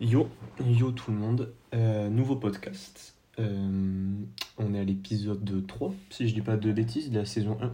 [0.00, 0.28] Yo,
[0.60, 3.14] yo tout le monde, Euh, nouveau podcast.
[3.38, 4.14] Euh,
[4.58, 7.72] on est à l'épisode 3, si je dis pas de bêtises, de la saison 1.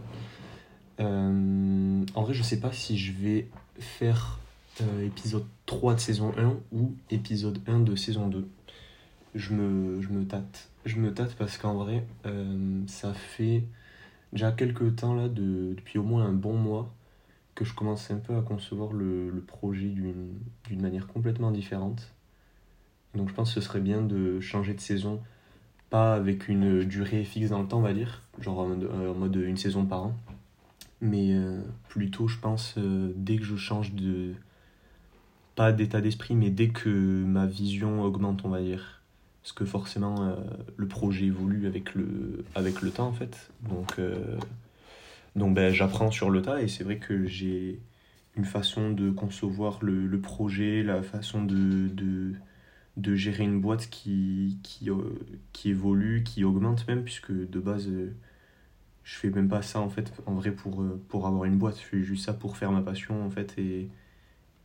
[1.01, 3.47] Euh, en vrai, je sais pas si je vais
[3.79, 4.39] faire
[5.03, 8.47] épisode 3 de saison 1 ou épisode 1 de saison 2.
[9.35, 10.69] Je me, je me tâte.
[10.85, 12.05] Je me tâte parce qu'en vrai,
[12.87, 13.63] ça fait
[14.31, 16.93] déjà quelques temps, là, de, depuis au moins un bon mois,
[17.59, 22.13] que je commence un peu à concevoir le, projet d'une manière complètement différente.
[23.15, 25.21] Donc je pense que ce serait bien de changer de saison,
[25.89, 28.67] pas avec une durée fixe dans le temps, on va dire, genre en
[29.13, 30.15] mode, euh, une saison par an,
[31.01, 34.35] mais euh, plutôt, je pense, euh, dès que je change de...
[35.55, 39.01] pas d'état d'esprit, mais dès que ma vision augmente, on va dire.
[39.41, 40.35] Parce que forcément,
[40.75, 43.49] le projet évolue avec le, avec le temps, en fait.
[43.67, 43.97] Donc,
[45.35, 47.79] donc ben, j'apprends sur le tas, et c'est vrai que j'ai
[48.35, 51.87] une façon de concevoir le, le projet, la façon de...
[51.89, 52.35] de
[52.97, 55.19] de gérer une boîte qui, qui, euh,
[55.53, 58.13] qui évolue, qui augmente même, puisque de base, euh,
[59.03, 61.77] je fais même pas ça en fait, en vrai, pour, euh, pour avoir une boîte.
[61.77, 63.89] Je fais juste ça pour faire ma passion en fait et,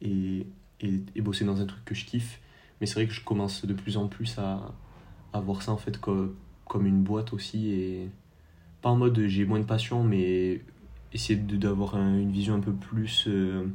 [0.03, 0.47] et,
[0.81, 2.41] et, bosser dans un truc que je kiffe.
[2.81, 4.75] Mais c'est vrai que je commence de plus en plus à,
[5.33, 6.35] à voir ça en fait comme,
[6.67, 8.11] comme une boîte aussi et
[8.85, 10.63] pas en mode j'ai moins de passion, mais
[11.15, 13.27] essayer d'avoir un- une vision un peu plus.
[13.29, 13.67] euh,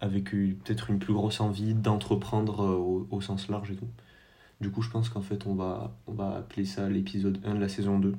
[0.00, 3.88] avec euh, peut-être une plus grosse envie d'entreprendre euh, au, au sens large et tout.
[4.60, 7.60] Du coup, je pense qu'en fait, on va, on va appeler ça l'épisode 1 de
[7.60, 8.16] la saison 2.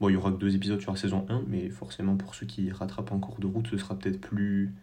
[0.00, 2.46] Bon, il y aura que deux épisodes sur la saison 1, mais forcément, pour ceux
[2.46, 4.74] qui rattrapent en cours de route, ce sera peut-être plus,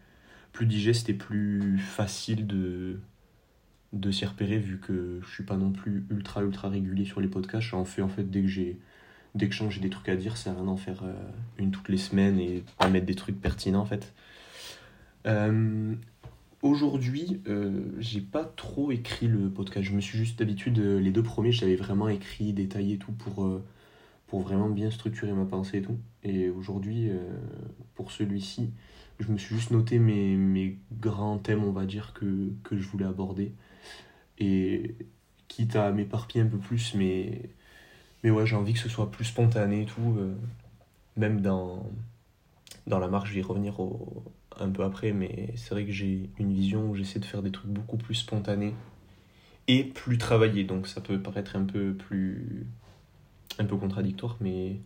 [0.53, 2.99] plus digeste et plus facile de,
[3.93, 7.27] de s'y repérer, vu que je suis pas non plus ultra, ultra régulier sur les
[7.27, 7.67] podcasts.
[7.67, 8.79] J'en fais en fait dès que j'ai
[9.35, 11.13] dès que j'ai des trucs à dire, ça sert à rien d'en faire euh,
[11.57, 14.13] une toutes les semaines et pas mettre des trucs pertinents en fait.
[15.25, 15.95] Euh,
[16.61, 19.85] Aujourd'hui, euh, j'ai pas trop écrit le podcast.
[19.85, 23.61] Je me suis juste d'habitude, les deux premiers, j'avais vraiment écrit, détaillé tout pour,
[24.31, 25.97] vraiment bien structurer ma pensée et tout.
[26.23, 27.11] Et aujourd'hui,
[27.95, 28.71] pour celui-ci,
[29.19, 32.87] je me suis juste noté mes, mes grands thèmes, on va dire, que, que je
[32.87, 33.53] voulais aborder.
[34.39, 34.95] Et
[35.49, 37.49] quitte à m'éparpiller un peu plus, mais,
[38.23, 40.15] mais ouais, j'ai envie que ce soit plus spontané et tout.
[40.17, 40.35] euh,
[41.17, 41.85] même dans,
[42.87, 44.23] dans la marque, je vais y revenir au-
[44.59, 47.51] un peu après, mais c'est vrai que j'ai une vision où j'essaie de faire des
[47.51, 48.75] trucs beaucoup plus spontanés
[49.67, 50.63] et plus travaillés.
[50.65, 52.67] Donc ça peut paraître un peu plus.
[53.59, 54.77] un peu contradictoire, mais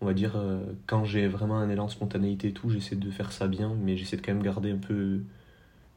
[0.00, 3.10] on va dire, euh, quand j'ai vraiment un élan de spontanéité et tout, j'essaie de
[3.10, 5.20] faire ça bien, mais j'essaie de quand même garder un peu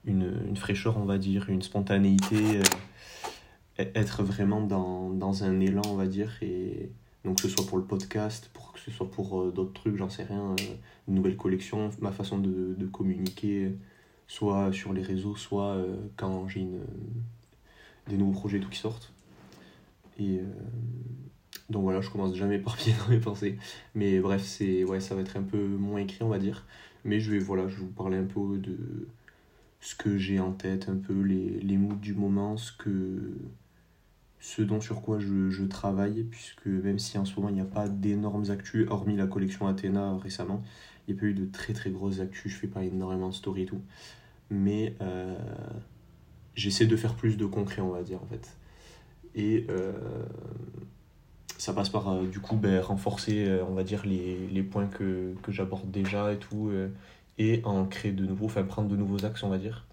[0.06, 2.64] une, une fraîcheur, on va dire, une spontanéité, euh,
[3.78, 6.91] être vraiment dans, dans un élan, on va dire, et
[7.25, 9.97] donc que ce soit pour le podcast, pour que ce soit pour euh, d'autres trucs,
[9.97, 10.75] j'en sais rien, euh,
[11.07, 13.75] une nouvelle collection, ma façon de, de communiquer,
[14.28, 16.67] soit sur les réseaux, soit euh, quand j'ai
[18.07, 19.13] des nouveaux projets et tout qui sortent.
[20.19, 20.44] Et euh,
[21.69, 23.57] donc voilà, je commence jamais par pied dans mes pensées.
[23.95, 26.66] Mais bref, c'est ouais, ça va être un peu moins écrit, on va dire.
[27.05, 29.07] Mais je vais, voilà, je vais vous parler un peu de
[29.81, 33.34] ce que j'ai en tête, un peu les, les moods du moment, ce que
[34.43, 37.65] ce dont sur quoi je, travaille, puisque même si en ce moment il n'y a
[37.65, 40.61] pas d'énormes actus, hormis la collection Athéna récemment,
[41.07, 43.33] il n'y a pas eu de très très grosses actus, je fais pas énormément de
[43.33, 43.81] story et tout.
[44.49, 45.33] Mais euh,
[46.55, 48.57] j'essaie de faire plus de concret, on va dire, en fait.
[49.33, 49.93] Et euh,
[51.57, 55.53] ça passe par, euh, du coup, ben, renforcer, on va dire, les, points que, que
[55.53, 56.69] j'aborde déjà et tout,
[57.37, 59.87] et en créer de nouveaux, enfin prendre de nouveaux axes, on va dire.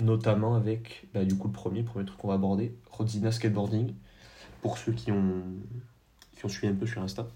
[0.00, 3.94] Notamment avec, bah, du coup, le premier, premier truc qu'on va aborder, Rodzina Skateboarding.
[4.62, 5.42] Pour ceux qui ont,
[6.48, 7.26] suivi un peu sur Insta,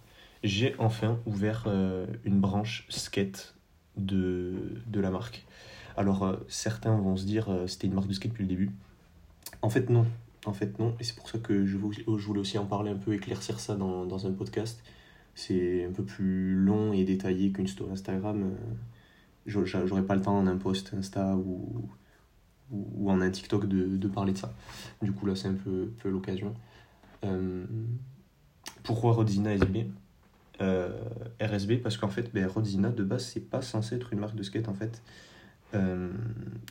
[0.42, 3.54] j'ai enfin ouvert euh, une branche skate
[3.97, 5.44] de, la marque.
[5.97, 8.70] Alors, euh, certains vont se dire euh, c'était une marque de skate depuis le début.
[9.62, 10.06] En fait, non.
[10.46, 10.94] En fait, non.
[11.00, 13.60] Et c'est pour ça que je, vou- je voulais aussi en parler un peu, éclaircir
[13.60, 14.82] ça dans, un podcast.
[15.34, 18.42] C'est un peu plus long et détaillé qu'une story Instagram.
[18.42, 18.75] euh,
[19.46, 21.88] j'a- j'a- J'aurais pas le temps en un post Insta ou,
[22.70, 24.52] ou, ou en un TikTok de, de parler de ça.
[25.02, 26.55] Du coup, là, c'est un peu, peu l'occasion.
[27.25, 27.64] Euh,
[28.82, 29.87] pourquoi Rodzina SB
[30.61, 30.90] Euh,
[31.40, 34.43] RSB Parce qu'en fait, ben, Rodzina, de base, c'est pas censé être une marque de
[34.43, 35.02] skate, en fait.
[35.75, 36.12] Euh,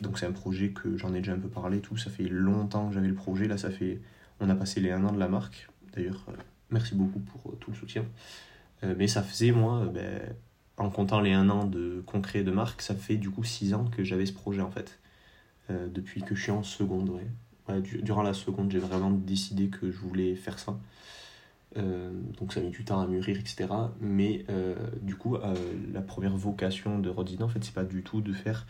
[0.02, 1.98] donc c'est un projet que j'en ai déjà un peu parlé, tout.
[1.98, 3.48] Ça fait longtemps que j'avais le projet.
[3.48, 4.02] Là, ça fait...
[4.40, 5.70] On a passé les un an de la marque.
[5.94, 6.26] D'ailleurs,
[6.70, 8.06] merci beaucoup pour tout le soutien.
[8.98, 10.20] Mais ça faisait, moi, ben,
[10.78, 13.86] en comptant les un an de concret de marque, ça fait du coup six ans
[13.86, 15.00] que j'avais ce projet, en fait.
[15.70, 17.20] Euh, depuis que je suis en seconde,
[18.02, 20.78] durant la seconde, j'ai vraiment décidé que je voulais faire ça.
[21.78, 23.68] Euh, donc ça mis du temps à mûrir, etc.
[24.00, 25.38] Mais euh, du coup,
[25.94, 28.66] la première vocation de Rodina, en fait, c'est pas du tout de faire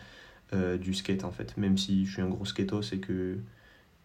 [0.80, 1.56] du skate en fait.
[1.56, 3.38] Même si je suis un gros skatos et que,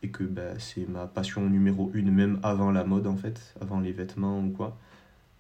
[0.02, 3.80] et que bah, c'est ma passion numéro une, même avant la mode en fait, avant
[3.80, 4.76] les vêtements ou quoi.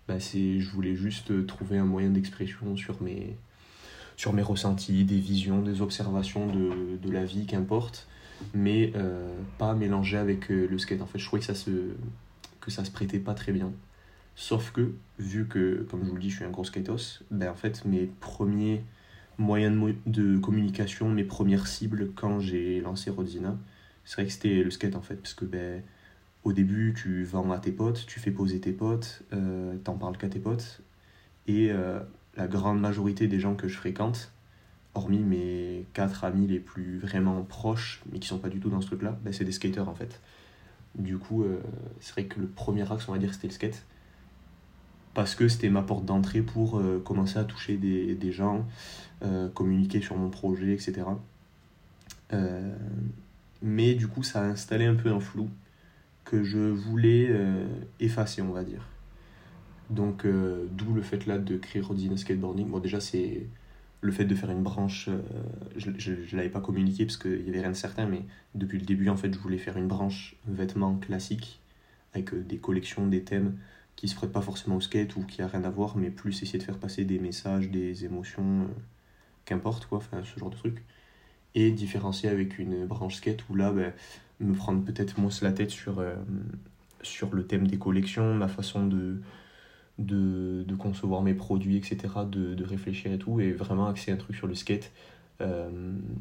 [0.08, 3.38] Bah, c'est, je voulais juste trouver un moyen d'expression sur mes,
[4.20, 8.06] sur mes ressentis, des visions, des observations de, de la vie, qu'importe,
[8.54, 11.02] mais euh, pas mélanger avec euh, le skate.
[11.02, 11.72] En fait, je trouvais que ça se,
[12.60, 13.72] que ça se prêtait pas très bien.
[14.36, 17.50] Sauf que, vu que, comme je vous le dis, je suis un gros skatos, ben
[17.50, 18.84] en fait, mes premiers
[19.38, 23.58] moyens de, de communication, mes premières cibles quand j'ai lancé Rodzina,
[24.04, 25.82] c'est vrai que c'était le skate en fait, parce que ben,
[26.44, 30.18] au début, tu vends à tes potes, tu fais poser tes potes, euh, t'en parles
[30.18, 30.82] qu'à tes potes,
[31.48, 31.72] et
[32.40, 34.32] la grande majorité des gens que je fréquente,
[34.96, 38.82] hormis mes quatre amis les plus vraiment proches, mais qui sont pas du tout dans
[38.82, 40.20] ce truc-là, ben c'est des skaters en fait.
[40.96, 41.60] Du coup, euh,
[42.00, 43.84] c'est vrai que le premier axe, on va dire, c'était le skate.
[45.14, 48.66] Parce que c'était ma porte d'entrée pour euh, commencer à toucher des, gens,
[49.22, 51.06] euh, communiquer sur mon projet, etc.
[53.62, 55.50] mais du coup, ça a installé un peu un flou
[56.24, 57.30] que je voulais
[58.00, 58.88] effacer, on va dire.
[59.90, 62.68] Donc, euh, d'où le fait là de créer Rodina Skateboarding.
[62.70, 63.48] Bon, déjà, c'est
[64.02, 65.10] le fait de faire une branche.
[65.10, 65.22] Euh,
[65.78, 68.24] je ne l'avais pas communiqué parce qu'il n'y avait rien de certain, mais
[68.56, 71.60] depuis le début, en fait, je voulais faire une branche vêtements classiques
[72.14, 73.58] avec euh, des collections, des thèmes
[73.96, 76.42] qui se prêtent pas forcément au skate ou qui a rien à voir, mais plus
[76.44, 78.68] essayer de faire passer des messages, des émotions,
[79.46, 80.84] qu'importe quoi, enfin, ce genre de truc.
[81.56, 83.92] Et différencier avec une branche skate où là, ben,
[84.40, 86.02] me prendre peut-être moins la tête sur,
[87.02, 89.22] sur le thème des collections, ma façon de
[90.00, 94.18] de, de, concevoir mes produits, etc., de, de, réfléchir et tout, et vraiment axer un
[94.18, 94.92] truc sur le skate.
[95.42, 95.70] Euh,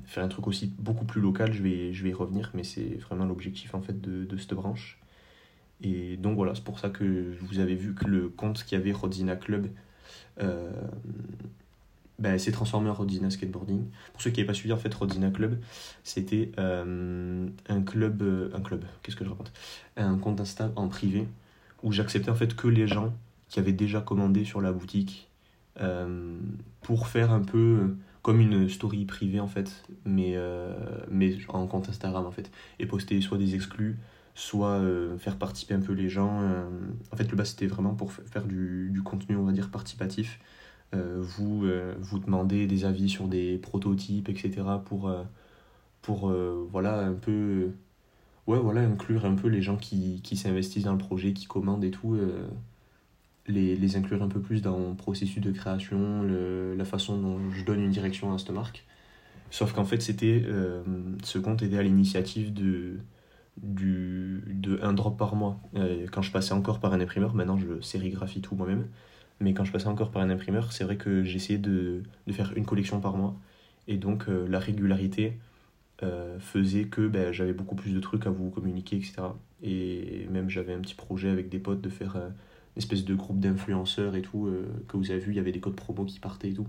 [0.04, 2.98] faire un truc aussi beaucoup plus local, je vais, je vais y revenir, mais c'est
[3.00, 5.00] vraiment l'objectif en fait de, de cette branche.
[5.82, 8.80] Et donc voilà, c'est pour ça que vous avez vu que le compte qu'il y
[8.80, 9.68] avait Rodzina Club
[10.40, 10.70] euh,
[12.18, 13.84] ben, s'est transformé en Rodzina Skateboarding.
[14.12, 15.58] Pour ceux qui n'avaient pas suivi, en fait, Rodzina Club,
[16.02, 19.52] c'était euh, un club, un club, qu'est-ce que je raconte?
[19.96, 21.28] Un compte Insta en privé
[21.82, 23.12] où j'acceptais en fait que les gens
[23.48, 25.28] qui avait déjà commandé sur la boutique
[25.80, 26.38] euh,
[26.82, 30.74] pour faire un peu comme une story privée en fait, mais, euh,
[31.10, 33.96] mais en compte Instagram en fait, et poster soit des exclus,
[34.34, 36.42] soit euh, faire participer un peu les gens.
[37.12, 40.40] en fait, le bas c'était vraiment pour faire du, du, contenu, on va dire, participatif.
[40.92, 41.66] vous,
[41.98, 44.62] vous demandez des avis sur des prototypes, etc.
[44.84, 45.12] pour,
[46.02, 46.32] pour
[46.70, 47.70] voilà, un peu
[48.46, 51.84] ouais, voilà, inclure un peu les gens qui, qui s'investissent dans le projet, qui commandent
[51.84, 52.16] et tout
[53.48, 57.38] les, les, inclure un peu plus dans mon processus de création, le, la façon dont
[57.50, 58.84] je donne une direction à cette marque.
[59.50, 60.82] Sauf qu'en fait, c'était euh,
[61.24, 62.98] ce compte était à l'initiative de,
[63.56, 65.58] du, de un drop par mois.
[65.76, 68.86] Euh, quand je passais encore par un imprimeur, maintenant je sérigraphie tout moi-même,
[69.40, 72.52] mais quand je passais encore par un imprimeur, c'est vrai que j'essayais de, de, faire
[72.56, 73.36] une collection par mois.
[73.86, 75.38] Et donc euh, la régularité
[76.38, 79.14] faisait que ben, j'avais beaucoup plus de trucs à vous communiquer, etc.
[79.64, 82.16] Et même j'avais un petit projet avec des potes de faire
[82.76, 85.60] espèce de groupe d'influenceurs et tout, euh, que vous avez vu, il y avait des
[85.60, 86.66] codes promo qui partaient et tout.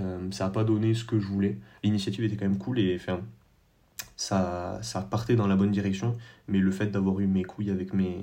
[0.00, 1.58] Euh, ça n'a pas donné ce que je voulais.
[1.82, 3.20] L'initiative était quand même cool et enfin,
[4.16, 6.16] ça, ça partait dans la bonne direction,
[6.48, 8.18] mais le fait d'avoir eu mes couilles avec mes,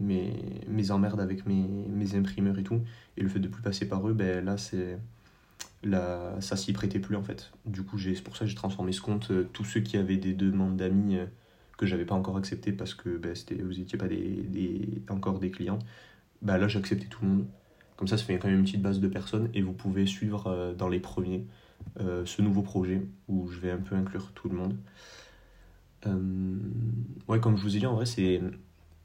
[0.00, 0.32] mes,
[0.68, 2.80] mes emmerdes avec mes, mes imprimeurs et tout,
[3.16, 4.98] et le fait de plus passer par eux, ben là, c'est
[5.84, 7.52] là, ça s'y prêtait plus en fait.
[7.66, 9.30] Du coup, c'est pour ça que j'ai transformé ce compte.
[9.30, 11.18] Euh, tous ceux qui avaient des demandes d'amis
[11.78, 15.50] que j'avais pas encore accepté parce que ben, vous n'étiez pas des, des, encore des
[15.50, 15.78] clients,
[16.42, 17.46] bah là j'ai accepté tout le monde.
[17.98, 20.46] Comme ça, ça fait quand même une petite base de personnes et vous pouvez suivre
[20.46, 21.44] euh, dans les premiers
[22.00, 24.76] euh, ce nouveau projet où je vais un peu inclure tout le monde.
[26.06, 26.56] Euh,
[27.26, 28.40] ouais, comme je vous ai dit, en vrai, c'est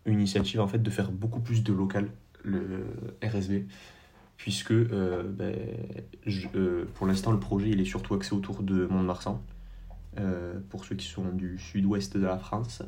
[0.05, 2.07] une initiative en fait de faire beaucoup plus de local,
[2.43, 2.85] le
[3.23, 3.65] RSV,
[4.37, 5.55] puisque ben,
[6.93, 9.41] pour l'instant, le projet il est surtout axé autour de Mont-de-Marsan,
[10.69, 12.83] pour ceux qui sont du sud-ouest de la France.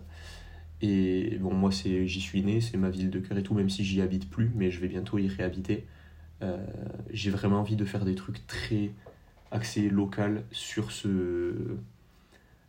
[0.81, 3.69] Et bon, moi, c'est, j'y suis né, c'est ma ville de cœur et tout, même
[3.69, 5.85] si j'y habite plus, mais je vais bientôt y réhabiter.
[6.41, 6.57] Euh,
[7.11, 8.91] j'ai vraiment envie de faire des trucs très
[9.51, 11.77] axés local sur ce.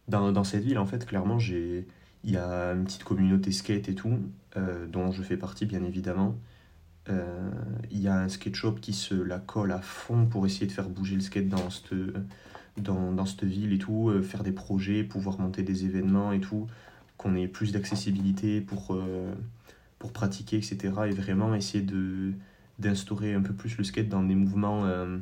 [0.08, 1.86] Dans, dans cette ville, en fait, clairement, j'ai.
[2.24, 4.18] Il y a une petite communauté skate et tout,
[4.56, 6.36] euh, dont je fais partie, bien évidemment.
[7.08, 7.50] Euh,
[7.92, 10.72] il y a un skate shop qui se la colle à fond pour essayer de
[10.72, 11.94] faire bouger le skate dans cette,
[12.78, 16.66] dans, dans cette ville et tout, faire des projets, pouvoir monter des événements et tout
[17.16, 19.32] qu'on ait plus d'accessibilité pour, euh,
[19.98, 20.92] pour pratiquer, etc.
[21.08, 22.32] Et vraiment essayer de,
[22.78, 25.18] d'instaurer un peu plus le skate dans des mouvements, euh,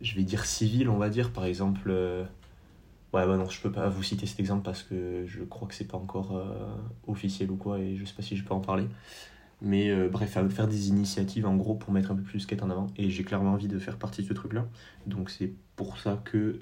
[0.00, 1.32] je vais dire civils, on va dire.
[1.32, 2.24] Par exemple, euh,
[3.12, 5.74] ouais, bah non, je peux pas vous citer cet exemple parce que je crois que
[5.74, 6.42] c'est pas encore
[7.06, 8.86] officiel ou quoi et je sais pas si je peux en parler.
[9.62, 12.88] Mais bref, faire des initiatives en gros pour mettre un peu plus skate en avant.
[12.96, 14.66] Et j'ai clairement envie de faire partie de ce truc-là.
[15.06, 16.58] Donc c'est pour ça que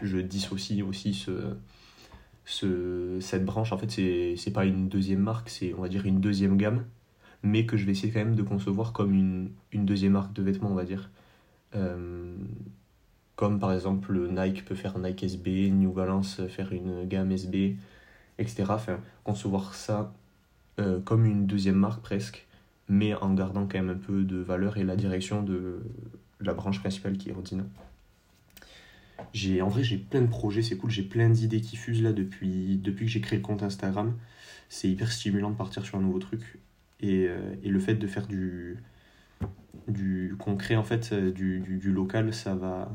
[0.00, 1.56] je dissocie aussi ce,
[2.44, 3.72] ce, cette branche.
[3.72, 6.84] En fait, c'est pas une deuxième marque, c'est on va dire une deuxième gamme.
[7.42, 10.42] Mais que je vais essayer quand même de concevoir comme une, une deuxième marque de
[10.42, 11.10] vêtements, on va dire.
[11.74, 12.36] Euh,
[13.36, 17.76] comme par exemple Nike peut faire Nike SB, New Balance faire une gamme SB,
[18.38, 18.64] etc.
[18.70, 20.12] Enfin, concevoir ça
[20.80, 22.46] euh, comme une deuxième marque presque,
[22.88, 25.82] mais en gardant quand même un peu de valeur et la direction de
[26.40, 27.64] la branche principale qui est Rodina.
[29.32, 32.12] J'ai, en vrai, j'ai plein de projets, c'est cool, j'ai plein d'idées qui fusent là
[32.12, 34.14] depuis, depuis que j'ai créé le compte Instagram.
[34.68, 36.58] C'est hyper stimulant de partir sur un nouveau truc.
[37.00, 38.78] Et, euh, et le fait de faire du,
[39.88, 42.90] du concret, en fait, euh, du, du, local, ça va,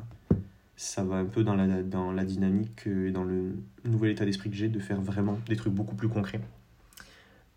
[0.76, 4.50] ça va un peu dans la, dans la dynamique et dans le nouvel état d'esprit
[4.50, 6.42] que j'ai de faire vraiment des trucs beaucoup plus concrets.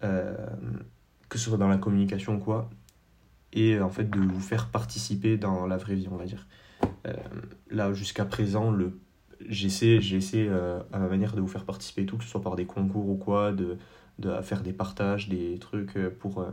[0.04, 0.36] Euh,
[1.28, 2.68] que ce soit dans la communication ou quoi,
[3.52, 6.46] et en fait de vous faire participer dans la vraie vie, on va dire.
[7.06, 7.12] Euh,
[7.70, 8.98] là, jusqu'à présent, le
[9.48, 12.54] j'essaie j'essaie euh, à ma manière de vous faire participer tout que ce soit par
[12.54, 13.76] des concours ou quoi de,
[14.42, 16.46] faire des partages des trucs pour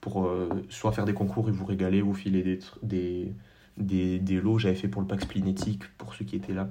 [0.00, 0.30] pour
[0.70, 3.32] soit faire des concours et vous régaler ou filer des des,
[3.76, 4.58] des, des lots.
[4.58, 6.70] J'avais fait pour le pack splinétique pour ceux qui étaient là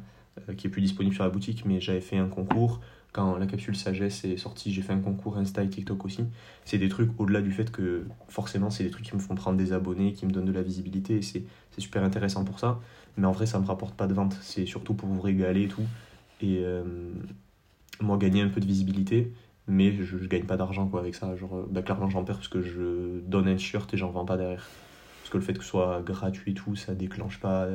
[0.57, 2.81] qui est plus disponible sur la boutique mais j'avais fait un concours
[3.13, 6.25] quand la capsule sagesse est sortie, j'ai fait un concours Insta et TikTok aussi.
[6.65, 9.57] C'est des trucs au-delà du fait que forcément c'est des trucs qui me font prendre
[9.57, 11.43] des abonnés, qui me donnent de la visibilité c'est
[11.77, 12.79] super intéressant pour ça.
[13.17, 14.35] Mais en vrai, ça me rapporte pas de vente.
[14.41, 15.85] C'est surtout pour vous régaler et tout.
[16.41, 16.83] Et euh,
[18.01, 19.31] moi, gagner un peu de visibilité,
[19.67, 21.35] mais je, je gagne pas d'argent quoi avec ça.
[21.35, 24.37] Genre, bah, clairement, j'en perds parce que je donne un t-shirt et j'en vends pas
[24.37, 24.67] derrière.
[25.21, 27.67] Parce que le fait que ce soit gratuit et tout, ça déclenche pas,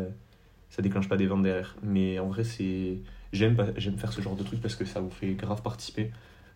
[0.71, 1.77] ça déclenche pas des ventes derrière.
[1.83, 2.99] Mais en vrai, c'est
[3.33, 3.57] j'aime
[3.99, 6.11] faire ce genre de truc parce que ça vous fait grave participer.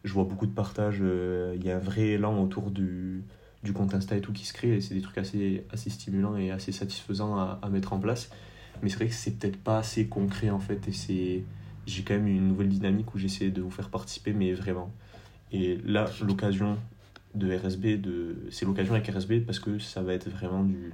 [0.04, 3.22] Je vois beaucoup de partages euh, il y a un vrai élan autour du,
[3.62, 6.36] du compte Insta et tout qui se crée et c'est des trucs assez assez stimulants
[6.36, 8.30] et assez satisfaisants à, à mettre en place.
[8.82, 11.44] Mais c'est vrai que c'est peut-être pas assez concret en fait et c'est
[11.86, 14.90] j'ai quand même une nouvelle dynamique où j'essaie de vous faire participer mais vraiment.
[15.52, 16.78] Et là l'occasion
[17.34, 20.92] de RSB de c'est l'occasion avec RSB parce que ça va être vraiment du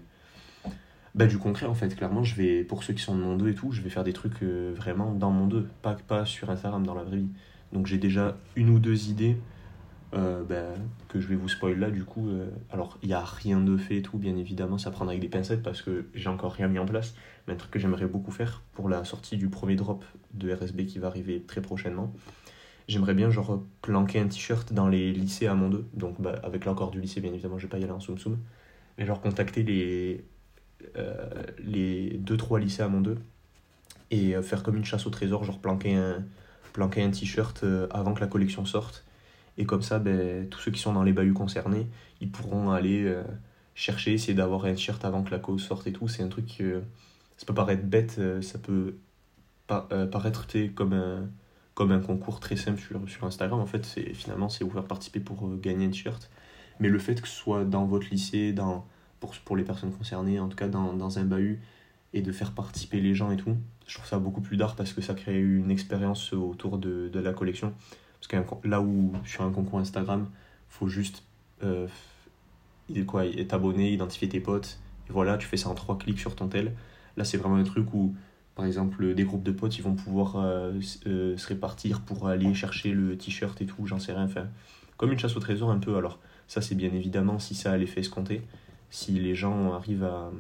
[1.15, 3.49] bah, du concret en fait clairement je vais pour ceux qui sont de mon 2
[3.49, 6.51] et tout je vais faire des trucs euh, vraiment dans mon 2 pas pas sur
[6.51, 7.31] Instagram dans la vraie vie.
[7.73, 9.37] Donc j'ai déjà une ou deux idées
[10.15, 10.75] euh, bah,
[11.09, 13.77] que je vais vous spoiler là du coup euh, alors il n'y a rien de
[13.77, 16.67] fait et tout bien évidemment ça prendra avec des pincettes parce que j'ai encore rien
[16.67, 17.15] mis en place
[17.47, 20.87] mais un truc que j'aimerais beaucoup faire pour la sortie du premier drop de RSB
[20.87, 22.15] qui va arriver très prochainement
[22.89, 26.65] j'aimerais bien genre planquer un t-shirt dans les lycées à mon 2 donc bah, avec
[26.65, 28.39] l'accord du lycée bien évidemment je vais pas y aller en soum soum
[28.97, 30.25] mais genre contacter les
[31.59, 33.19] les 2-3 lycées à mon 2
[34.11, 36.25] et euh, faire comme une chasse au trésor, genre planquer un,
[36.73, 39.05] planquer un t-shirt euh, avant que la collection sorte.
[39.57, 41.89] Et comme ça, ben, tous ceux qui sont dans les bahuts concernés,
[42.21, 43.13] ils pourront aller
[43.75, 46.07] chercher, essayer d'avoir un t-shirt avant que la cause sorte et tout.
[46.07, 46.63] C'est un truc qui
[47.37, 48.95] ça peut paraître bête, ça peut
[49.67, 51.29] paraître comme un,
[51.75, 53.59] comme un concours très simple sur, sur Instagram.
[53.59, 56.31] En fait, c'est finalement, c'est vous faire participer pour gagner un t-shirt.
[56.79, 58.87] Mais le fait que ce soit dans votre lycée, dans,
[59.21, 61.61] pour, pour les personnes concernées, en tout cas dans, dans un bahut,
[62.15, 63.57] et de faire participer les gens et tout.
[63.87, 67.21] Je trouve ça beaucoup plus d'art parce que ça crée une expérience autour de, de
[67.21, 67.73] la collection.
[68.21, 70.29] Parce que là où sur un concours Instagram,
[70.69, 71.23] faut juste
[71.63, 71.87] euh,
[73.07, 76.49] quoi, t'abonner, identifier tes potes, et voilà, tu fais ça en trois clics sur ton
[76.49, 76.73] tel.
[77.17, 78.15] Là, c'est vraiment un truc où,
[78.55, 80.73] par exemple, des groupes de potes, ils vont pouvoir euh,
[81.07, 84.25] euh, se répartir pour aller chercher le t-shirt et tout, j'en sais rien.
[84.25, 84.47] Enfin,
[84.97, 85.97] comme une chasse au trésor un peu.
[85.97, 88.43] Alors, ça, c'est bien évidemment si ça a l'effet escompté
[88.91, 90.31] si les gens arrivent à,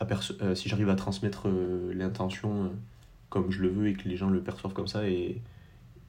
[0.00, 0.06] à
[0.42, 2.68] euh, si j'arrive à transmettre euh, l'intention euh,
[3.28, 5.40] comme je le veux et que les gens le perçoivent comme ça et,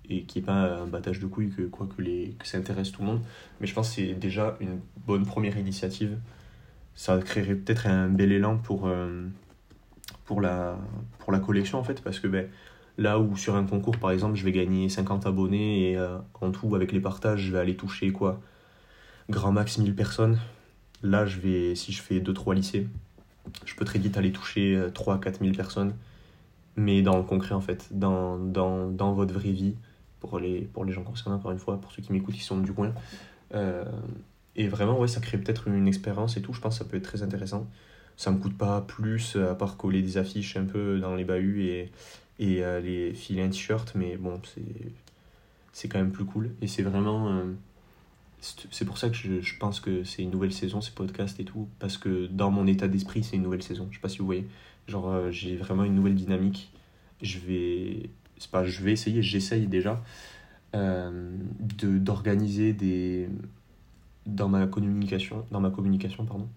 [0.10, 2.58] et qu'il n'y ait pas un battage de couilles que, quoi, que, les, que ça
[2.58, 3.22] intéresse tout le monde.
[3.60, 6.18] Mais je pense que c'est déjà une bonne première initiative.
[6.96, 8.90] Ça créerait peut-être un bel élan pour,
[10.26, 10.78] pour, la,
[11.20, 12.48] pour la collection en fait, parce que ben,
[12.98, 16.00] là où sur un concours par exemple je vais gagner 50 abonnés et
[16.42, 18.42] en tout avec les partages je vais aller toucher quoi
[19.30, 20.40] grand max 1000 personnes
[21.04, 22.88] Là, je vais, si je fais 2-3 lycées,
[23.66, 25.94] je peux très vite aller toucher 3-4 euh, 000 personnes,
[26.76, 28.38] mais dans le concret en fait, dans,
[29.14, 29.76] votre vraie vie,
[30.20, 32.94] pour les, gens concernés, encore une fois, pour ceux qui m'écoutent, qui sont du coin.
[33.54, 33.86] Euh,
[34.56, 36.98] et vraiment, ouais, ça crée peut-être une expérience et tout, je pense que ça peut
[36.98, 37.68] être très intéressant.
[38.18, 41.62] Ça me coûte pas plus, à part coller des affiches un peu dans les bahuts
[41.62, 41.92] et,
[42.40, 44.42] et euh, les filer un t-shirt, mais bon,
[45.72, 46.50] c'est quand même plus cool.
[46.64, 47.44] Et c'est vraiment
[48.42, 51.46] c'est pour ça que je, je pense que c'est une nouvelle saison, ces podcasts et
[51.46, 53.88] tout, parce que dans mon état d'esprit, c'est une nouvelle saison.
[53.90, 54.48] Je sais pas si vous voyez.
[54.88, 56.72] Genre, euh, j'ai vraiment une nouvelle dynamique.
[57.22, 58.10] Je vais.
[58.38, 60.04] C'est pas je vais essayer, j'essaye déjà.
[60.74, 63.28] de d'organiser des
[64.28, 66.48] dans ma communication dans ma communication pardon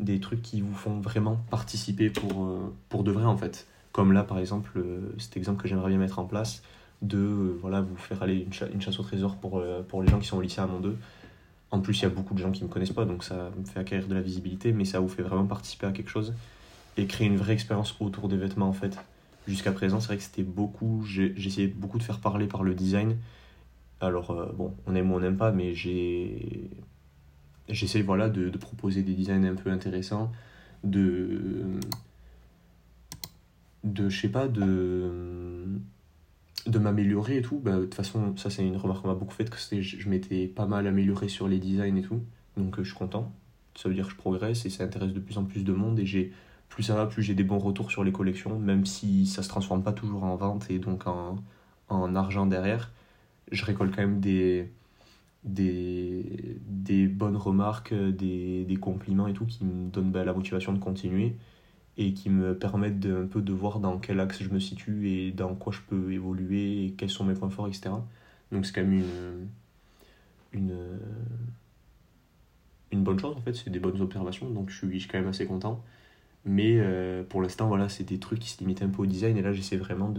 [0.00, 4.24] des trucs qui vous font vraiment participer pour pour de vrai en fait comme là
[4.24, 4.82] par exemple
[5.18, 6.62] cet exemple que j'aimerais bien mettre en place
[7.02, 10.26] de voilà vous faire aller une, une chasse au trésor pour pour les gens qui
[10.26, 10.96] sont au lycée à Mont 2
[11.70, 13.50] en plus, il y a beaucoup de gens qui ne me connaissent pas, donc ça
[13.58, 16.34] me fait acquérir de la visibilité, mais ça vous fait vraiment participer à quelque chose
[16.96, 18.98] et créer une vraie expérience autour des vêtements en fait.
[19.46, 21.04] Jusqu'à présent, c'est vrai que c'était beaucoup,
[21.36, 23.16] essayé beaucoup de faire parler par le design.
[24.00, 26.70] Alors, euh, bon, on aime ou on n'aime pas, mais j'ai.
[27.68, 30.32] J'essaie voilà, de, de, proposer des designs un peu intéressants,
[30.84, 31.64] de.
[33.84, 35.47] de, je sais pas, de
[36.66, 39.34] de m'améliorer et tout, bah, de toute façon, ça c'est une remarque qu'on m'a beaucoup
[39.34, 42.22] faite, que je m'étais pas mal amélioré sur les designs et tout,
[42.56, 43.32] donc euh, je suis content.
[43.74, 45.98] Ça veut dire que je progresse et ça intéresse de plus en plus de monde.
[46.00, 46.32] Et j'ai
[46.68, 49.48] plus ça va, plus j'ai des bons retours sur les collections, même si ça se
[49.48, 51.36] transforme pas toujours en vente et donc en,
[51.88, 52.90] en argent derrière,
[53.52, 54.70] je récolte quand même des,
[55.44, 60.72] des, des bonnes remarques, des, des compliments et tout qui me donnent bah, la motivation
[60.72, 61.36] de continuer
[61.98, 65.10] et qui me permettent de, un peu de voir dans quel axe je me situe
[65.10, 67.90] et dans quoi je peux évoluer et quels sont mes points forts, etc.
[68.52, 69.48] Donc c'est quand même une,
[70.52, 70.76] une,
[72.92, 75.46] une bonne chose en fait, c'est des bonnes observations, donc je suis, quand même assez
[75.46, 75.82] content.
[76.44, 79.36] Mais euh, pour l'instant, voilà, c'est des trucs qui se limitent un peu au design
[79.36, 80.12] et là j'essaie vraiment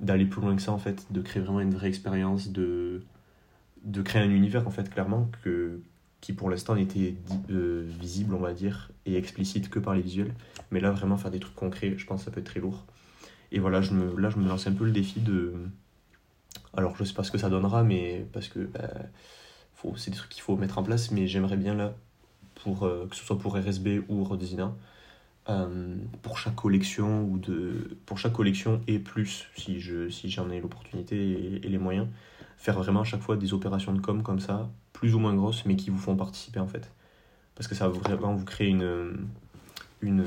[0.00, 3.02] d'aller plus loin que ça en fait, de créer vraiment une vraie expérience, de,
[3.84, 5.80] de créer un univers en fait clairement que,
[6.22, 7.16] qui pour l'instant n'était
[7.50, 10.32] euh, visible, on va dire, et explicite que par les visuels.
[10.70, 12.86] Mais là, vraiment faire des trucs concrets, je pense que ça peut être très lourd.
[13.50, 15.52] Et voilà, je me, là, je me lance un peu le défi de.
[16.74, 18.88] Alors, je sais pas ce que ça donnera, mais parce que bah,
[19.96, 21.92] c'est des trucs qu'il faut mettre en place, mais j'aimerais bien là,
[22.62, 24.72] pour, euh, que ce soit pour RSB ou Rodesina,
[25.48, 30.48] euh, pour chaque collection ou de pour chaque collection et plus si je si j'en
[30.50, 32.06] ai l'opportunité et, et, les moyens
[32.58, 34.70] faire vraiment à chaque fois des opérations de com comme ça
[35.02, 36.88] plus ou moins grosses, mais qui vous font participer en fait.
[37.56, 39.26] Parce que ça va vraiment vous créer une,
[40.00, 40.26] une,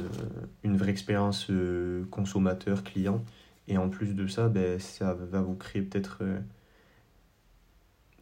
[0.66, 3.24] une vraie expérience euh, consommateur-client.
[3.70, 6.40] Et en plus de ça, ben, ça va vous créer peut-être euh,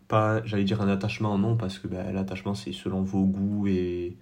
[0.08, 4.16] pas, j'allais dire un attachement, non, parce que ben, l'attachement c'est selon vos goûts et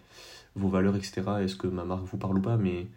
[0.55, 1.23] vos valeurs, etc.
[1.41, 2.87] Est-ce que ma marque vous parle ou pas, mais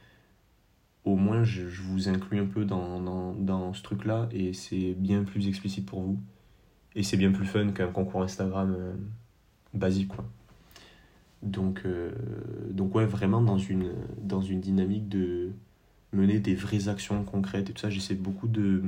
[1.04, 4.94] au moins je, je vous inclus un peu dans, dans, dans ce truc-là et c'est
[4.94, 6.20] bien plus explicite pour vous.
[6.94, 8.76] Et c'est bien plus fun qu'un concours Instagram.
[8.78, 8.94] Euh,
[9.74, 10.24] basique quoi.
[11.44, 12.10] Donc, euh,
[12.70, 15.52] donc ouais, vraiment dans une, dans une dynamique de
[16.12, 18.82] mener des vraies actions concrètes et tout ça, j'essaie beaucoup de,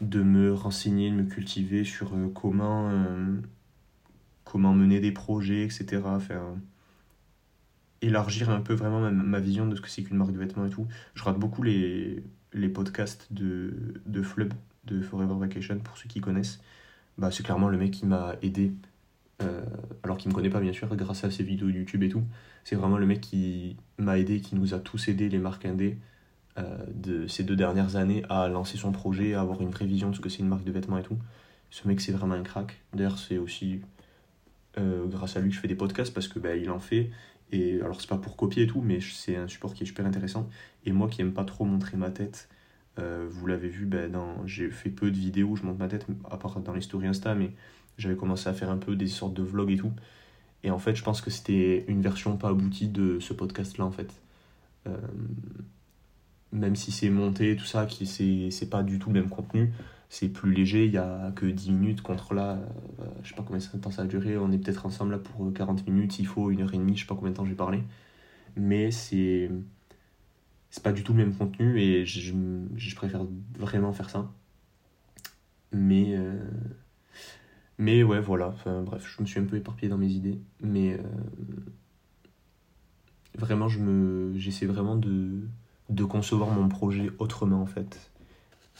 [0.00, 3.36] de me renseigner, de me cultiver sur euh, comment, euh,
[4.44, 6.02] comment mener des projets, etc.
[6.20, 6.42] Faire,
[8.02, 10.70] élargir un peu vraiment ma, vision de ce que c'est qu'une marque de vêtements et
[10.70, 10.86] tout.
[11.14, 14.52] Je rate beaucoup les, les podcasts de, de Flub,
[14.86, 16.60] de Forever Vacation, pour ceux qui connaissent.
[17.18, 18.72] Bah, c'est clairement le mec qui m'a aidé
[19.42, 19.62] euh,
[20.02, 22.22] alors qu'il me connaît pas bien sûr, grâce à ses vidéos YouTube et tout.
[22.64, 25.98] C'est vraiment le mec qui m'a aidé, qui nous a tous aidé, les marques indé,
[26.58, 30.10] euh, de ces deux dernières années, à lancer son projet, à avoir une vraie vision
[30.10, 31.18] de ce que c'est une marque de vêtements et tout.
[31.70, 32.80] Ce mec, c'est vraiment un crack.
[32.92, 33.80] D'ailleurs, c'est aussi
[34.78, 37.10] euh, grâce à lui que je fais des podcasts parce que bah, il en fait.
[37.52, 40.06] Et alors, c'est pas pour copier et tout, mais c'est un support qui est super
[40.06, 40.48] intéressant.
[40.84, 42.48] Et moi qui aime pas trop montrer ma tête,
[43.30, 44.06] vous l'avez vu, bah,
[44.44, 47.52] j'ai fait peu de vidéos, je montre ma tête, à part dans les Insta, mais
[48.00, 49.92] j'avais commencé à faire un peu des sortes de vlogs et tout.
[50.62, 53.90] Et en fait, je pense que c'était une version pas aboutie de ce podcast-là, en
[53.90, 54.12] fait.
[54.86, 54.96] Euh,
[56.52, 59.72] même si c'est monté, tout ça, qui c'est pas du tout le même contenu,
[60.08, 62.58] c'est plus léger, il y a que 10 minutes contre là,
[63.00, 65.18] euh, je sais pas combien de temps ça a duré, on est peut-être ensemble là
[65.18, 67.46] pour 40 minutes, il faut une heure et demie, je sais pas combien de temps
[67.46, 67.82] j'ai parlé.
[68.56, 69.50] Mais c'est
[70.70, 73.24] c'est pas du tout le même contenu et je, préfère
[73.58, 74.30] vraiment faire ça.
[75.72, 76.38] Mais, euh,
[77.80, 78.48] mais ouais, voilà.
[78.48, 80.38] Enfin, bref, je me suis un peu éparpillé dans mes idées.
[80.62, 81.02] Mais euh,
[83.38, 85.40] vraiment, je me, j'essaie vraiment de,
[86.04, 88.10] concevoir mon projet autrement, en fait.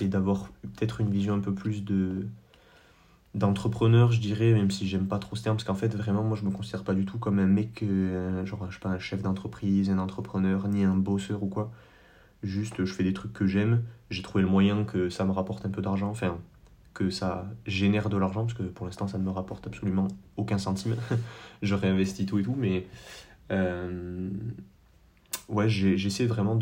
[0.01, 2.27] Et d'avoir peut-être une vision un peu plus de
[3.35, 6.37] d'entrepreneur, je dirais, même si j'aime pas trop ce terme, parce qu'en fait, vraiment, moi,
[6.37, 8.99] je me considère pas du tout comme un mec, euh, genre, je sais pas, un
[8.99, 11.73] chef d'entreprise, un entrepreneur, ni un bosseur ou quoi.
[12.43, 13.83] Juste, je fais des trucs que j'aime.
[14.11, 16.11] J'ai trouvé le moyen que ça me rapporte un peu d'argent.
[16.11, 16.39] Enfin,
[16.95, 20.59] que ça génère de l'argent, parce que pour l'instant ça ne me rapporte absolument aucun
[20.59, 20.97] centime.
[21.63, 22.87] je réinvestis tout et tout, mais
[23.51, 24.31] euh,
[25.49, 26.59] ouais, j'essaie vraiment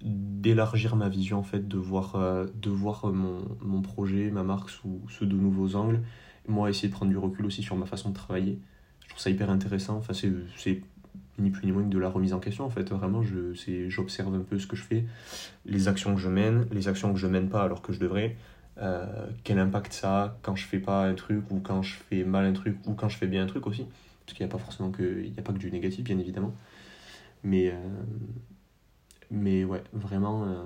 [0.00, 4.70] d'élargir ma vision en fait, de voir, euh, de voir mon, mon, projet, ma marque
[4.70, 6.02] sous, sous de nouveaux angles.
[6.48, 8.58] Moi, essayer de prendre du recul aussi sur ma façon de travailler.
[9.04, 9.96] Je trouve ça hyper intéressant.
[9.96, 10.82] Enfin, c'est
[11.38, 12.90] ni plus ni moins que de la remise en question en fait.
[12.90, 15.04] Vraiment, j'observe un peu ce que je fais,
[15.64, 18.36] les actions que je mène, les actions que je mène pas alors que je devrais
[18.78, 22.24] euh, quel impact ça a quand je fais pas un truc ou quand je fais
[22.24, 23.86] mal un truc ou quand je fais bien un truc aussi.
[24.24, 26.18] Parce qu'il n'y a pas forcément que il y a pas que du négatif bien
[26.18, 26.54] évidemment.
[27.44, 27.74] Mais euh,
[29.30, 30.64] mais ouais vraiment euh,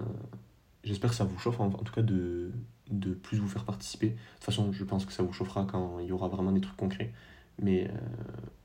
[0.85, 2.53] j'espère que ça vous chauffe en, en, tout cas de
[2.91, 4.11] de plus vous faire participer.
[4.11, 6.61] De toute façon je pense que ça vous chauffera quand il y aura vraiment des
[6.61, 7.13] trucs concrets.
[7.61, 7.91] Mais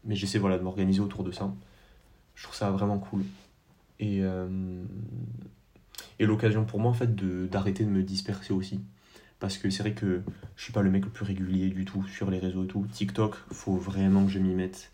[0.05, 1.51] mais j'essaie voilà de m'organiser autour de ça.
[2.35, 3.23] Je trouve ça vraiment cool.
[3.99, 4.21] Et
[6.19, 8.81] et l'occasion pour moi en fait de d'arrêter de me disperser aussi
[9.41, 10.21] parce que c'est vrai que
[10.55, 12.85] je suis pas le mec le plus régulier du tout sur les réseaux et tout.
[12.91, 14.91] TikTok, faut vraiment que je m'y mette.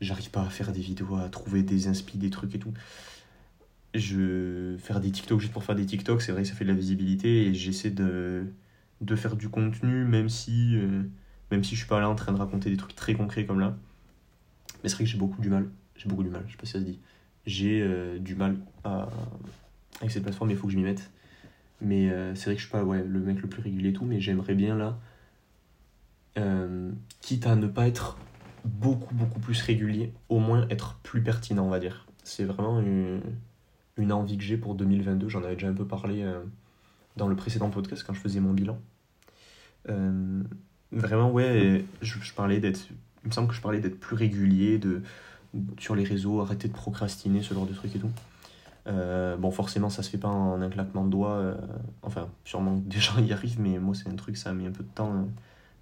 [0.00, 2.74] J'arrive pas à faire des vidéos, à trouver des inspi, des trucs et tout.
[3.94, 6.70] Je faire des TikTok juste pour faire des TikTok, c'est vrai que ça fait de
[6.70, 8.46] la visibilité et j'essaie de,
[9.14, 11.04] faire du contenu même si euh,
[11.52, 13.60] même si je suis pas là en train de raconter des trucs très concrets comme
[13.60, 13.76] là.
[14.82, 16.66] Mais c'est vrai que j'ai beaucoup du mal, j'ai beaucoup du mal, je sais pas
[16.66, 16.98] si ça se dit.
[17.46, 19.08] J'ai euh, du mal à
[20.00, 21.08] avec cette plateforme, il faut que je m'y mette.
[21.80, 23.92] Mais euh, c'est vrai que je suis pas ouais, le mec le plus régulier et
[23.92, 24.98] tout, mais j'aimerais bien là,
[26.38, 28.18] euh, quitte à ne pas être
[28.64, 32.06] beaucoup beaucoup plus régulier, au moins être plus pertinent, on va dire.
[32.24, 33.20] C'est vraiment une,
[33.96, 35.28] une, envie que j'ai pour 2022.
[35.28, 36.40] J'en avais déjà un peu parlé euh,
[37.16, 38.80] dans le précédent podcast quand je faisais mon bilan.
[40.92, 42.88] vraiment, ouais, je, je parlais d'être.
[43.24, 45.02] Il me semble que je parlais d'être plus régulier, de,
[45.78, 48.10] sur les réseaux, arrêter de procrastiner, ce genre de trucs et tout.
[48.86, 51.32] Euh, bon, forcément, ça se fait pas en un claquement de doigts.
[51.32, 51.56] Euh,
[52.02, 54.70] enfin, sûrement des gens y arrivent, mais moi, c'est un truc, ça a mis un
[54.72, 55.28] peu de temps, hein,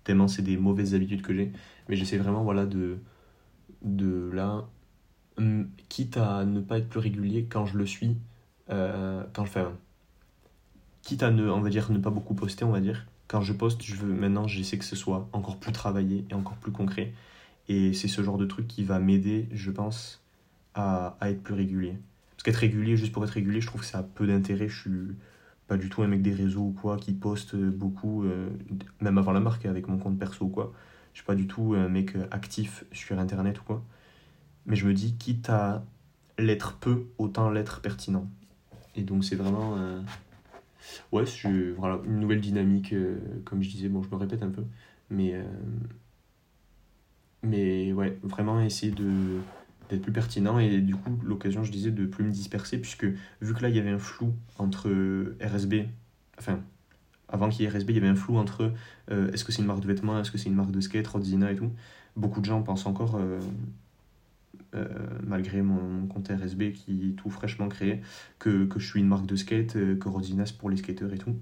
[0.04, 1.52] tellement c'est des mauvaises habitudes que j'ai.
[1.88, 2.98] Mais j'essaie vraiment, voilà, de,
[3.82, 4.64] de là,
[5.88, 8.16] quitte à ne pas être plus régulier quand je le suis,
[8.70, 9.64] euh, quand je fais.
[11.02, 13.06] quitte à ne, on va dire, ne pas beaucoup poster, on va dire.
[13.28, 16.56] Quand je poste, je veux maintenant, j'essaie que ce soit encore plus travaillé et encore
[16.56, 17.12] plus concret.
[17.68, 20.22] Et c'est ce genre de truc qui va m'aider, je pense,
[20.74, 21.98] à être plus régulier
[22.44, 24.68] qu'être régulier juste pour être régulier, je trouve que ça a peu d'intérêt.
[24.68, 25.16] Je suis
[25.66, 28.50] pas du tout un mec des réseaux ou quoi qui poste beaucoup, euh,
[29.00, 30.72] même avant la marque, avec mon compte perso ou quoi.
[31.12, 33.84] Je suis pas du tout un mec actif sur internet ou quoi.
[34.66, 35.84] Mais je me dis, quitte à
[36.38, 38.28] l'être peu, autant l'être pertinent.
[38.94, 39.76] Et donc c'est vraiment.
[39.78, 40.00] Euh,
[41.12, 41.72] ouais, je...
[41.72, 44.64] voilà, une nouvelle dynamique, euh, comme je disais, bon, je me répète un peu.
[45.10, 45.42] Mais.
[47.42, 49.38] Mais ouais, vraiment essayer de
[49.88, 53.04] d'être plus pertinent et du coup l'occasion je disais de plus me disperser puisque
[53.40, 54.90] vu que là il y avait un flou entre
[55.40, 55.86] RSB
[56.38, 56.60] enfin
[57.28, 58.72] avant qu'il y ait RSB il y avait un flou entre
[59.10, 61.06] euh, est-ce que c'est une marque de vêtements est-ce que c'est une marque de skate
[61.06, 61.70] Rodzina et tout
[62.16, 63.40] beaucoup de gens pensent encore euh,
[64.74, 64.86] euh,
[65.22, 68.00] malgré mon, compte RSB qui est tout fraîchement créé
[68.38, 71.18] que, que je suis une marque de skate que Rodzina c'est pour les skateurs et
[71.18, 71.36] tout.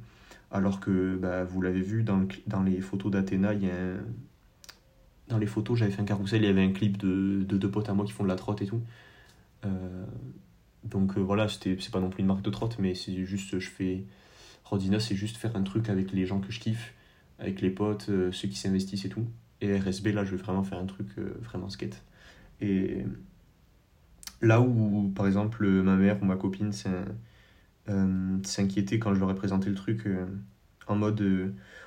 [0.50, 3.96] Alors que bah, vous l'avez vu dans, dans les photos d'Athéna il y a un
[5.33, 7.88] dans les photos, j'avais fait un carrousel, il y avait un clip de, deux potes
[7.88, 8.83] à moi qui font de la trotte et tout.
[9.64, 10.07] Euh,
[10.85, 13.68] donc euh, voilà, c'est pas non plus une marque de trotte, mais c'est juste, je
[13.68, 14.05] fais.
[14.64, 16.95] Rodina, c'est juste faire un truc avec les gens que je kiffe,
[17.38, 19.27] avec les potes, euh, ceux qui s'investissent et tout.
[19.61, 21.09] Et RSB, là, je vais vraiment faire un truc
[21.40, 22.03] vraiment skate.
[22.61, 23.05] Et
[24.40, 26.73] là où, par exemple, ma mère ou ma copine
[28.45, 30.05] s'inquiétait quand je leur ai présenté le truc
[30.87, 31.21] en mode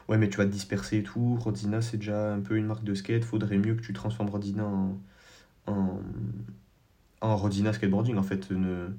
[0.08, 1.36] ouais, mais tu vas te disperser et tout.
[1.36, 3.24] Rodina, c'est déjà un peu une marque de skate.
[3.24, 5.00] Faudrait mieux que tu transformes Rodina en,
[5.68, 6.00] en,
[7.22, 8.18] en Rodina skateboarding.
[8.18, 8.90] En fait, ne,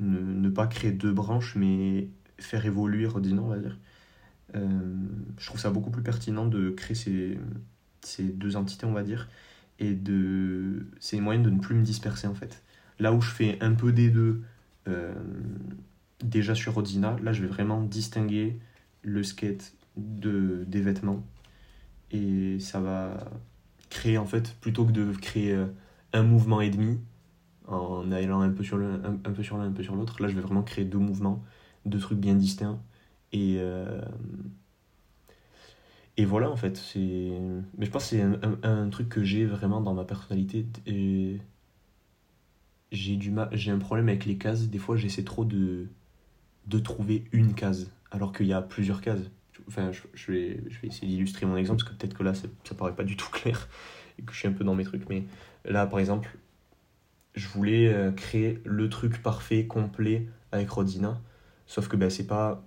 [0.00, 3.78] ne, pas créer deux branches, mais faire évoluer Rodina, on va dire.
[4.54, 4.96] Euh,
[5.38, 7.38] je trouve ça beaucoup plus pertinent de créer ces,
[8.02, 9.28] ces deux entités, on va dire.
[9.78, 10.86] Et de.
[11.00, 12.62] C'est moyen de ne plus me disperser, en fait.
[13.00, 14.42] Là où je fais un peu des deux.
[14.86, 15.14] Euh,
[16.22, 18.58] déjà sur Rodina, là je vais vraiment distinguer
[19.04, 21.22] le skate de, des vêtements.
[22.10, 23.30] Et ça va
[23.90, 25.66] créer, en fait, plutôt que de créer euh,
[26.12, 26.98] un mouvement et demi,
[27.66, 30.34] en allant un peu sur l'un, un, peu sur un peu sur l'autre, là, je
[30.34, 31.42] vais vraiment créer deux mouvements,
[31.86, 32.80] deux trucs bien distincts.
[33.32, 34.00] Et, euh,
[36.16, 36.76] et voilà, en fait.
[36.76, 37.38] c'est
[37.78, 40.66] Mais je pense que c'est un, un, truc que j'ai vraiment dans ma personnalité.
[40.86, 41.40] Et
[42.94, 45.88] j'ai du mal j'ai un problème avec les cases des fois j'essaie trop de
[46.66, 49.20] de trouver une case alors qu'il y a plusieurs cases
[49.68, 52.94] Enfin, je, vais, essayer d'illustrer mon exemple parce que peut-être que là, ça, ça paraît
[52.94, 53.68] pas du tout clair
[54.18, 55.08] et que je suis un peu dans mes trucs.
[55.08, 55.24] Mais
[55.64, 56.36] là, par exemple,
[57.34, 61.18] je voulais euh, créer le truc parfait, complet avec Rodina.
[61.66, 62.62] Sauf que ben, c'est pas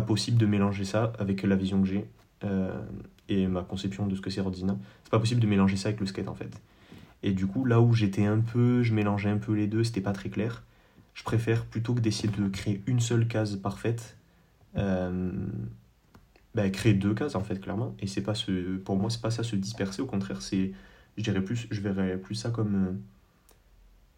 [0.00, 2.06] possible de mélanger ça avec la vision que j'ai
[2.44, 2.82] euh,
[3.28, 4.76] et ma conception de ce que c'est Rodina.
[5.04, 6.60] C'est pas possible de mélanger ça avec le skate en fait.
[7.22, 10.00] Et du coup, là où j'étais un peu, je mélangeais un peu les deux, c'était
[10.00, 10.64] pas très clair.
[11.14, 14.16] Je préfère plutôt que d'essayer de créer une seule case parfaite,
[14.74, 17.94] bah, créer deux cases en fait clairement.
[18.00, 20.02] Et c'est pas ce pour moi c'est pas ça se disperser.
[20.02, 20.72] Au contraire c'est
[21.16, 23.00] je dirais plus je verrais plus ça comme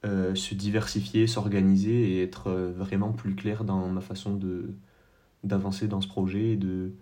[0.05, 4.75] euh, euh, se diversifier s'organiser et être vraiment plus clair dans ma façon de
[5.45, 6.93] d'avancer dans ce projet et de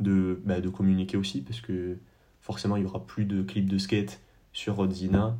[0.00, 1.98] de, bah, de communiquer aussi, parce que
[2.40, 4.20] forcément, il y aura plus de clips de skate
[4.52, 5.36] sur Rodzina,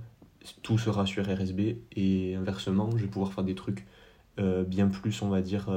[0.62, 3.86] tout sera sur RSB, et inversement, je vais pouvoir faire des trucs
[4.66, 5.70] bien plus, on va dire,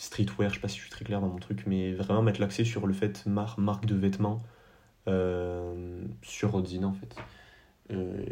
[0.00, 2.40] streetwear, je sais pas si je suis très clair dans mon truc, mais vraiment mettre
[2.40, 4.42] l'accès sur le fait mar marque de vêtements
[5.08, 7.14] euh, sur Rodzina, en fait.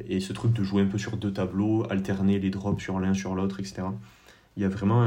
[0.09, 3.13] et ce truc de jouer un peu sur deux tableaux, alterner les drops sur l'un
[3.13, 3.83] sur l'autre, etc.
[4.57, 5.03] Il y a vraiment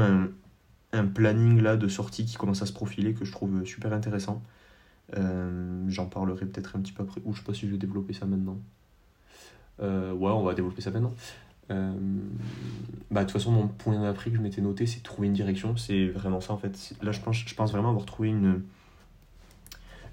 [0.92, 4.40] un, planning là de sortie qui commence à se profiler que je trouve super intéressant.
[5.16, 7.78] Euh, j'en parlerai peut-être un petit peu après, ou je sais pas si je vais
[7.78, 8.58] développer ça maintenant.
[9.80, 11.14] Euh, ouais, on va développer ça maintenant.
[11.70, 11.94] Euh,
[13.10, 15.76] bah, de toute façon, mon point d'après que je m'étais noté, c'est trouver une direction.
[15.76, 16.94] C'est vraiment ça en fait.
[17.02, 18.62] Là, je pense, je pense vraiment avoir trouvé une,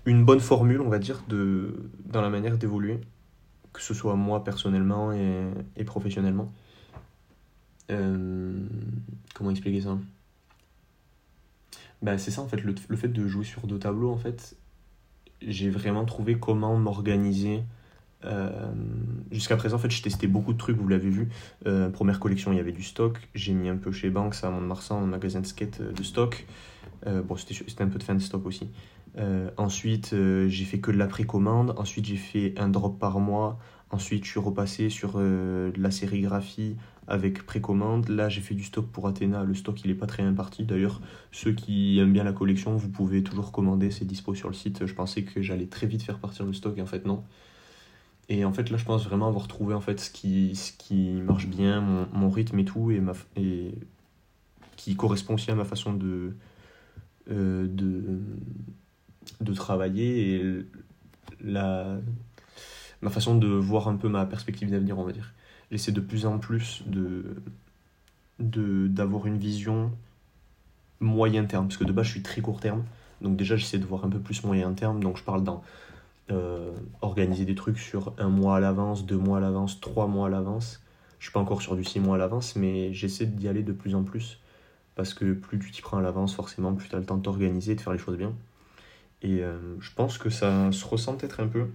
[0.06, 3.00] une bonne formule, on va dire, de, dans la manière d'évoluer,
[3.74, 6.52] que ce soit moi personnellement et, et professionnellement.
[7.88, 9.98] comment expliquer ça?
[12.02, 14.56] Bah, c'est ça en fait, le, le, fait de jouer sur deux tableaux en fait,
[15.42, 17.64] j'ai vraiment trouvé comment m'organiser.
[18.26, 18.72] Euh,
[19.32, 21.30] jusqu'à présent, en fait, j'ai testé beaucoup de trucs, vous l'avez vu.
[21.66, 23.18] Euh, première collection, il y avait du stock.
[23.34, 26.46] J'ai mis un peu chez Banks à Mont-de-Marsan, un magasin de skate euh, de stock.
[27.06, 28.70] bon, c'était un peu de fan stock aussi.
[29.58, 30.14] ensuite,
[30.48, 31.74] j'ai fait que de la précommande.
[31.78, 33.58] Ensuite, j'ai fait un drop par mois.
[33.92, 36.76] Ensuite, je suis repassé sur de la sérigraphie
[37.08, 38.10] avec précommande.
[38.10, 39.44] Là, j'ai fait du stock pour Athéna.
[39.44, 40.64] Le stock, il est pas très bien parti.
[40.64, 41.02] D'ailleurs,
[41.32, 43.92] ceux qui aiment bien la collection, vous pouvez toujours commander.
[43.92, 44.86] C'est dispo sur le site.
[44.86, 46.78] Je pensais que j'allais très vite faire partir le stock.
[46.78, 47.24] Et en fait, non.
[48.30, 51.10] Et en fait, là, je pense vraiment avoir trouvé en fait, ce, qui, ce qui
[51.22, 53.74] marche bien, mon, mon rythme et tout, et, ma, et
[54.78, 56.36] qui correspond aussi à ma façon de,
[57.32, 58.22] euh, de,
[59.42, 60.65] de travailler et
[61.42, 61.98] la,
[63.02, 65.34] ma façon de voir un peu ma perspective d'avenir, on va dire.
[65.72, 67.36] J'essaie de plus en plus de
[68.39, 69.92] d'avoir une vision
[71.02, 72.86] moyen terme parce que de base je suis très court terme.
[73.22, 75.04] Donc déjà j'essaie de voir un peu plus moyen terme.
[75.04, 75.62] Donc je parle dans
[76.32, 80.28] euh, organiser des trucs sur un mois à l'avance deux mois à l'avance trois mois
[80.28, 80.82] à l'avance.
[81.20, 83.74] Je suis pas encore sur du six mois à l'avance mais j'essaie d'y aller de
[83.74, 84.39] plus en plus.
[84.96, 87.24] Parce que plus tu t'y prends à l'avance forcément plus tu as le temps de
[87.24, 88.34] t'organiser de faire les choses bien.
[89.22, 91.68] Et euh, je pense que ça se ressent peut-être un peu.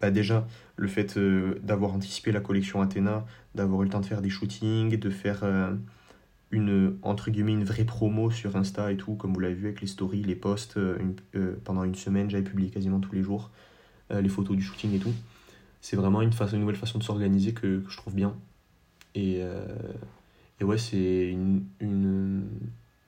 [0.00, 4.06] Bah, déjà, le fait euh, d'avoir anticipé la collection Athéna, d'avoir eu le temps de
[4.06, 5.44] faire des shootings, de faire
[6.52, 9.80] une, entre guillemets, une vraie promo sur Insta et tout, comme vous l'avez vu avec
[9.80, 13.50] les stories, les posts, euh, pendant une semaine, j'avais publié quasiment tous les jours
[14.10, 15.14] les photos du shooting et tout.
[15.80, 18.34] C'est vraiment une, façon, une nouvelle façon de s'organiser que, je trouve bien.
[19.14, 19.40] Et,
[20.60, 22.44] et ouais, c'est une, une,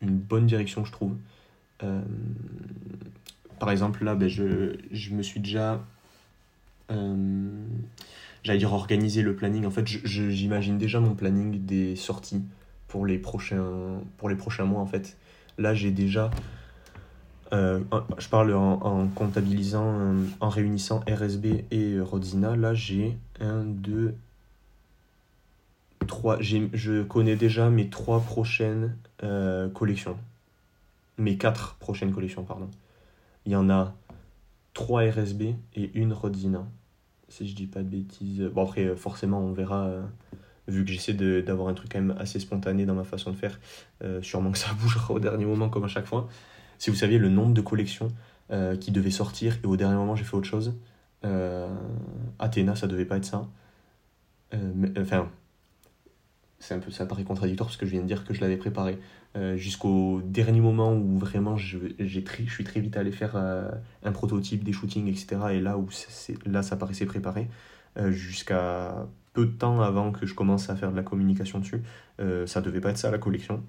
[0.01, 1.15] bonne direction, je trouve.
[3.59, 5.85] par exemple, là, ben, je, je me suis déjà
[6.91, 7.67] euh,
[8.43, 9.65] j'allais dire organiser le planning.
[9.67, 12.43] En fait, j'imagine déjà mon planning des sorties
[12.95, 14.81] pour les prochains, pour les prochains mois.
[14.81, 15.17] En fait,
[15.59, 16.31] là, j'ai déjà.
[17.53, 17.81] Euh,
[18.19, 22.55] je parle en, comptabilisant, euh, en réunissant RSB et Rodzina.
[22.55, 24.15] Là, j'ai un, deux,
[26.07, 26.41] trois.
[26.41, 28.97] Je connais déjà mes trois prochaines
[29.75, 30.17] collections.
[31.19, 32.71] Mes quatre prochaines collections, pardon.
[33.45, 33.93] Il y en a
[34.75, 36.65] 3 RSB et une Rodzina.
[37.29, 38.43] Si je dis pas de bêtises.
[38.55, 39.91] Bon, après, euh, forcément, on verra.
[40.69, 43.37] Euh, vu que j'essaie d'avoir un truc quand même assez spontané dans ma façon de
[43.37, 43.59] faire,
[44.03, 46.29] euh, sûrement que ça bougera au dernier moment comme à chaque fois.
[46.79, 48.09] Si vous saviez le nombre de collections
[48.81, 50.75] qui devaient sortir et au dernier moment j'ai fait autre chose,
[52.39, 53.49] Athéna ça devait pas être ça.
[54.99, 55.29] enfin,
[56.73, 58.99] un peu ça paraît contradictoire parce que je viens de dire que je l'avais préparé
[59.37, 63.71] euh, jusqu'au dernier moment où vraiment je, je suis très vite allé faire euh,
[64.03, 65.89] un prototype des shootings etc et là où
[66.47, 67.49] là ça paraissait préparé
[67.99, 71.83] euh, jusqu'à peu de temps avant que je commence à faire de la communication dessus
[72.47, 73.63] ça devait pas être ça la collection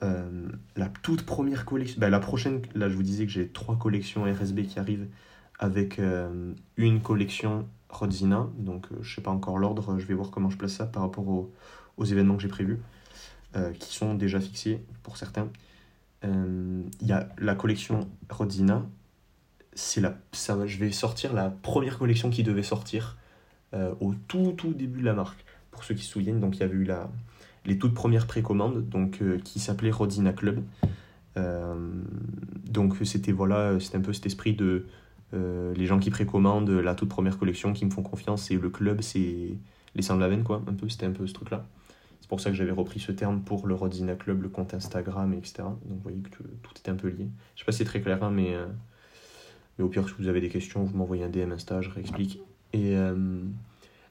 [0.00, 4.22] la toute première collection ben, la prochaine là je vous disais que j'ai trois collections
[4.24, 5.08] RSB qui arrivent
[5.58, 6.00] avec
[6.76, 10.72] une collection Rodzina donc je sais pas encore l'ordre je vais voir comment je place
[10.72, 11.52] ça par rapport au
[11.96, 12.80] aux événements que j'ai prévus,
[13.56, 15.48] euh, qui sont déjà fixés pour certains.
[16.24, 18.84] Euh, il y a la collection Rodzina.
[19.98, 23.18] La, ça, je vais sortir la première collection qui devait sortir
[23.76, 25.44] euh, au tout tout début de la marque.
[25.70, 27.10] Pour ceux qui se souviennent, donc il y avait eu la,
[27.66, 30.62] les toutes premières précommandes, donc qui s'appelait Rodzina Club.
[31.36, 34.86] donc c'était voilà, c'était un peu cet esprit de
[35.32, 39.02] les gens qui précommandent la toute première collection, qui me font confiance, et le club,
[39.02, 39.58] c'est
[39.96, 41.66] les la veine, quoi, un peu, c'était un peu ce truc-là.
[42.20, 45.32] C'est pour ça que j'avais repris ce terme pour le Rodzina Club, le compte Instagram,
[45.32, 45.54] etc.
[45.58, 47.28] Donc vous voyez que tout est un peu lié.
[47.54, 48.66] Je sais pas si c'est très clair, hein, mais, euh,
[49.78, 52.40] mais au pire, si vous avez des questions, vous m'envoyez un DM Insta, je réexplique.
[52.76, 53.14] Et euh,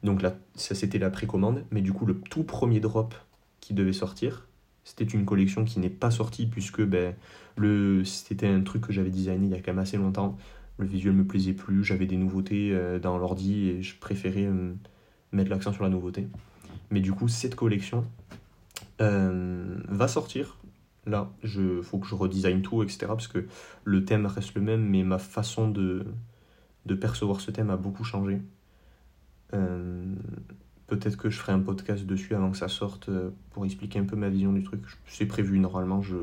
[0.04, 3.14] donc là, ça c'était la précommande, mais du coup, le tout premier drop
[3.60, 4.48] qui devait sortir,
[4.84, 7.16] C'était une collection qui n'est pas sortie puisque ben,
[8.06, 10.38] c'était un truc que j'avais designé il y a quand même assez longtemps.
[10.78, 14.74] Le visuel me plaisait plus, j'avais des nouveautés euh, dans l'ordi et je préférais euh,
[15.32, 16.28] mettre l'accent sur la nouveauté.
[16.90, 18.06] Mais du coup, cette collection
[19.00, 20.58] va sortir.
[21.06, 23.06] Là, il faut que je redesign tout, etc.
[23.08, 23.46] Parce que
[23.84, 26.06] le thème reste le même, mais ma façon de,
[26.86, 28.40] de percevoir ce thème a beaucoup changé.
[29.52, 33.10] Peut-être que je ferai un podcast dessus avant que ça sorte
[33.52, 34.82] pour expliquer un peu ma vision du truc.
[35.08, 36.18] C'est prévu normalement, je,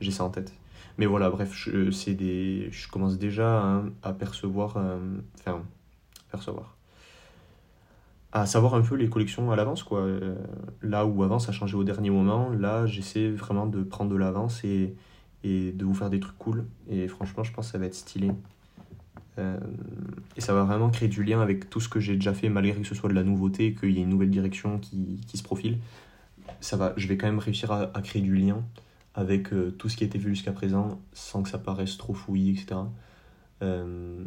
[0.00, 0.52] j'ai ça en tête.
[0.98, 4.98] Mais voilà, bref, je, des, je commence déjà à, percevoir, euh,
[5.38, 5.62] enfin,
[6.30, 6.76] percevoir,
[8.32, 10.00] à savoir un peu les collections à l'avance, quoi.
[10.00, 10.34] Euh,
[10.82, 14.62] là où avant ça changeait au dernier moment, là j'essaie vraiment de prendre de l'avance
[14.64, 14.94] et,
[15.42, 16.66] et de vous faire des trucs cool.
[16.88, 18.30] Et franchement, je pense que ça va être stylé.
[19.38, 19.58] Euh,
[20.36, 22.80] et ça va vraiment créer du lien avec tout ce que j'ai déjà fait, malgré
[22.80, 25.42] que ce soit de la nouveauté, qu'il y ait une nouvelle direction qui, qui, se
[25.42, 25.78] profile.
[26.60, 28.62] Ça va, je vais quand même réussir à, créer du lien
[29.14, 32.14] avec euh, tout ce qui a été vu jusqu'à présent sans que ça paraisse trop
[32.14, 32.80] fouillis, etc.
[33.62, 34.24] Euh,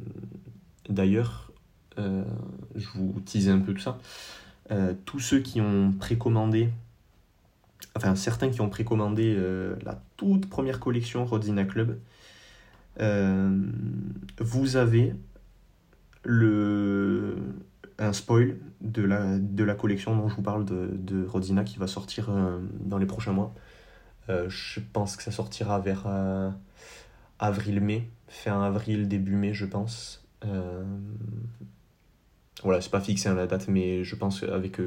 [0.90, 1.52] d'ailleurs,
[1.98, 4.00] je vous teasais un peu tout ça.
[5.06, 6.70] tous ceux qui ont précommandé,
[7.96, 9.38] enfin certains qui ont précommandé
[9.86, 12.00] la toute première collection Rodzina Club,
[12.98, 15.16] vous avez
[16.24, 17.36] le,
[17.98, 21.78] un spoil de la, de la collection dont je vous parle de, de Rodina qui
[21.80, 22.30] va sortir
[22.80, 23.54] dans les prochains mois.
[24.30, 26.50] Euh, je pense que ça sortira vers euh,
[27.40, 30.26] avril-mai, fin avril, début mai, je pense.
[30.46, 30.84] Euh,
[32.64, 34.80] voilà, c'est pas fixé à la date, mais je pense avec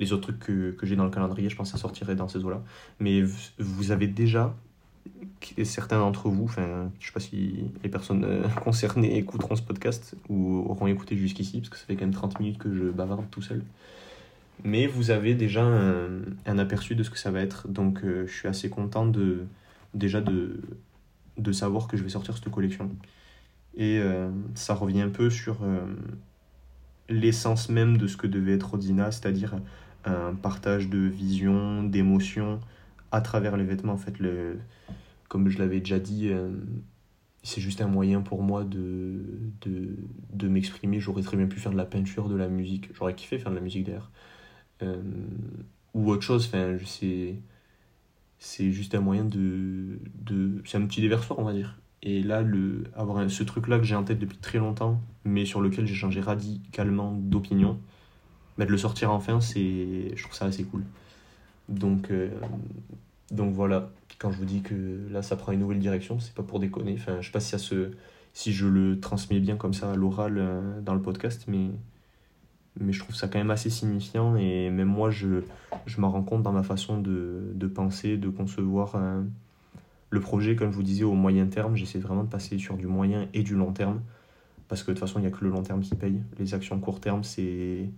[0.00, 2.26] les autres trucs que, que j'ai dans le calendrier, je pense que ça sortirait dans
[2.26, 2.62] ces eaux-là.
[2.98, 3.22] Mais
[3.58, 4.56] vous avez déjà,
[5.64, 10.64] certains d'entre vous, enfin, je sais pas si les personnes concernées écouteront ce podcast ou
[10.68, 13.42] auront écouté jusqu'ici, parce que ça fait quand même 30 minutes que je bavarde tout
[13.42, 13.62] seul
[14.64, 17.68] mais vous avez déjà un, aperçu de ce que ça va être.
[17.68, 19.46] Donc euh, je suis assez content de
[19.94, 20.60] déjà de,
[21.38, 22.90] de savoir que je vais sortir cette collection.
[23.76, 25.80] Et euh, ça revient un peu sur euh,
[27.08, 29.56] l'essence même de ce que devait être Rodina, c'est-à-dire
[30.04, 32.60] un partage de vision, d'émotion
[33.12, 33.92] à travers les vêtements.
[33.92, 34.58] En fait, le,
[35.28, 36.30] comme je l'avais déjà dit,
[37.42, 39.22] c'est juste un moyen pour moi de,
[39.62, 39.96] de,
[40.32, 41.00] de m'exprimer.
[41.00, 42.90] J'aurais très bien pu faire de la peinture, de la musique.
[42.94, 44.10] J'aurais kiffé faire de la musique d'ailleurs.
[44.82, 45.02] Euh,
[45.94, 46.46] ou autre chose.
[46.46, 47.36] Enfin, sais
[48.40, 52.40] c'est juste un moyen de, de c'est un petit déversoir on va dire et là
[52.40, 55.86] le avoir ce truc là que j'ai en tête depuis très longtemps mais sur lequel
[55.86, 57.78] j'ai changé radicalement d'opinion
[58.56, 60.84] bah, de le sortir enfin c'est je trouve ça assez cool
[61.70, 62.28] donc euh,
[63.30, 66.42] donc voilà quand je vous dis que là ça prend une nouvelle direction c'est pas
[66.42, 67.74] pour déconner enfin je sais pas si ça
[68.32, 71.70] si je le transmets bien comme ça à l'oral euh, dans le podcast mais
[72.92, 75.42] je trouve ça quand même assez signifiant et même moi je,
[75.86, 79.22] je m'en rends compte dans ma façon de, de penser, de concevoir euh,
[80.10, 81.76] le projet, comme je vous disais, au moyen terme.
[81.76, 84.00] J'essaie vraiment de passer sur du moyen et du long terme
[84.68, 86.22] parce que de toute façon il n'y a que le long terme qui paye.
[86.38, 87.90] Les actions court terme, c'est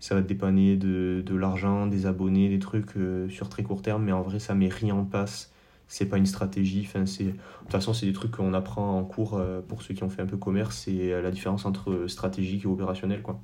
[0.00, 3.82] ça va te dépanner de, de l'argent, des abonnés, des trucs euh, sur très court
[3.82, 5.52] terme, mais en vrai ça met rien en passe.
[5.88, 6.86] C'est pas une stratégie.
[6.86, 7.00] Enfin.
[7.00, 10.08] De toute façon, c'est des trucs qu'on apprend en cours euh, pour ceux qui ont
[10.08, 10.82] fait un peu commerce.
[10.84, 13.22] C'est la différence entre stratégique et opérationnel.
[13.22, 13.40] Quoi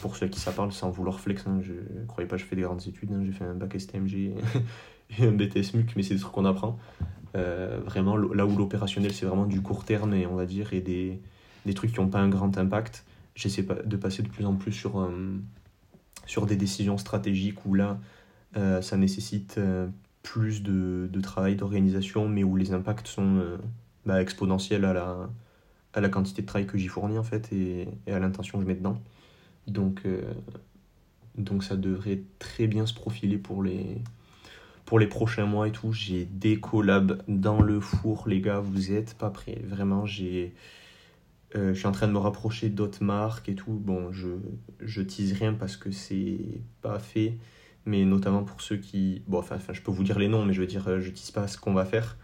[0.00, 2.42] pour ceux à qui ça parle, sans vouloir flex, hein, je ne croyais pas que
[2.42, 4.14] je fais des grandes études, hein, j'ai fait un bac STMG
[5.18, 6.78] et un BTS MUC, mais c'est des trucs qu'on apprend.
[7.36, 10.80] Euh, vraiment, là où l'opérationnel, c'est vraiment du court terme, et on va dire, et
[10.80, 11.20] des,
[11.66, 13.04] des trucs qui n'ont pas un grand impact,
[13.40, 15.38] j'essaie de passer de plus en plus sur, euh,
[16.26, 17.98] sur des décisions stratégiques où là,
[18.56, 19.58] euh, ça nécessite
[20.22, 23.42] plus de, de travail, d'organisation, mais où les impacts sont
[24.06, 25.28] bah, exponentiels à la,
[25.92, 28.68] à la quantité de travail que j'y fournis, en fait, et, à l'intention que je
[28.68, 29.00] mets dedans.
[29.66, 30.22] Donc, euh,
[31.36, 33.98] donc ça devrait très bien se profiler pour les,
[34.84, 35.92] pour les prochains mois et tout.
[35.92, 39.60] J'ai des collabs dans le four, les gars, vous êtes pas prêts.
[39.64, 40.54] Vraiment, j'ai.
[41.56, 43.72] Euh, je suis en train de me rapprocher d'autres marques et tout.
[43.72, 44.28] Bon, je,
[44.80, 47.38] je tease rien parce que c'est pas fait,
[47.86, 49.22] mais notamment pour ceux qui.
[49.26, 51.32] Bon, enfin, je peux vous dire les noms, mais je veux dire, euh, je tease
[51.32, 52.16] pas ce qu'on va faire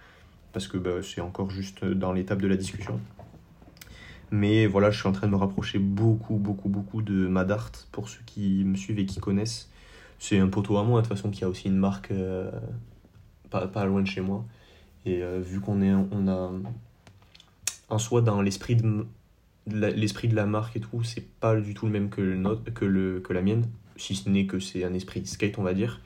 [0.52, 3.00] parce que bah, c'est encore juste dans l'étape de la discussion.
[4.30, 8.08] Mais voilà, je suis en train de me rapprocher beaucoup, beaucoup, beaucoup de Madart pour
[8.08, 9.70] ceux qui me suivent et qui connaissent.
[10.18, 12.50] C'est un poteau à moi, de toute façon, qui a aussi une marque euh,
[13.50, 14.44] pas, pas, loin de chez moi.
[15.04, 16.50] Et vu qu'on est, on a
[17.88, 19.06] en soi dans l'esprit de
[19.66, 22.84] l'esprit de la marque et tout, c'est pas du tout le même que, le que,
[22.84, 26.00] le, que la mienne, si ce n'est que c'est un esprit skate, on va dire.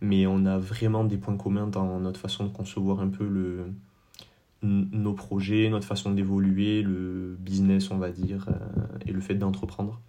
[0.00, 3.72] Mais on a vraiment des points communs dans notre façon de concevoir un peu le,
[4.62, 10.00] nos projets, notre façon d'évoluer, le business, on va dire, euh, et le fait d'entreprendre.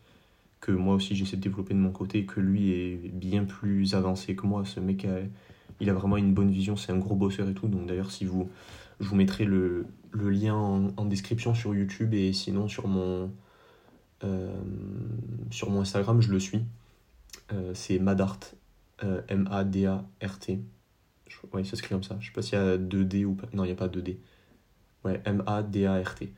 [0.60, 4.36] Que moi aussi j'essaie de développer de mon côté, que lui est bien plus avancé
[4.36, 4.66] que moi.
[4.66, 5.20] Ce mec a
[5.80, 7.68] il a vraiment une bonne vision, c'est un gros bosseur et tout.
[7.68, 8.50] Donc d'ailleurs, si vous,
[9.00, 9.86] je vous mettrai le,
[10.18, 13.32] le lien en, description sur YouTube et sinon sur mon,
[14.24, 14.56] euh,
[15.52, 16.66] sur mon Instagram, je le suis.
[17.54, 18.40] Euh, c'est Madart,
[19.04, 20.60] euh, M-A-D-A-R-T.
[21.54, 22.18] Ouais, ça s'écrit comme ça.
[22.20, 23.48] Je sais pas s'il y a 2D ou pas.
[23.54, 24.18] Non, il n'y a pas 2D.
[25.06, 26.34] Ouais, M-A-D-A-R-T.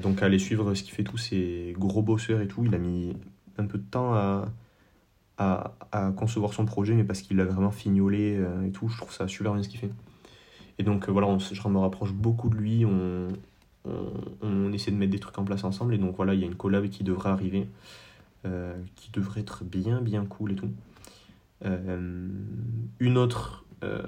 [0.00, 2.64] donc allez suivre ce qu'il fait tout, c'est gros bosseur et tout.
[2.64, 3.14] Il a mis
[3.58, 4.48] un peu de temps à,
[5.36, 8.88] à, à concevoir son projet, mais parce qu'il l'a vraiment fignolé et tout.
[8.88, 9.90] Je trouve ça super bien ce qu'il fait.
[10.78, 12.84] Et donc voilà, on, je me rapproche beaucoup de lui.
[12.84, 13.28] On,
[14.42, 15.94] on, essaie de mettre des trucs en place ensemble.
[15.94, 17.68] Et donc voilà, il y a une collab qui devrait arriver,
[18.44, 20.70] euh, qui devrait être bien, bien cool et tout.
[21.64, 22.28] Euh,
[23.00, 24.02] une autre euh,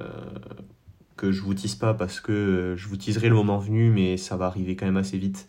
[1.17, 4.37] que je vous tease pas parce que je vous teaserai le moment venu, mais ça
[4.37, 5.49] va arriver quand même assez vite.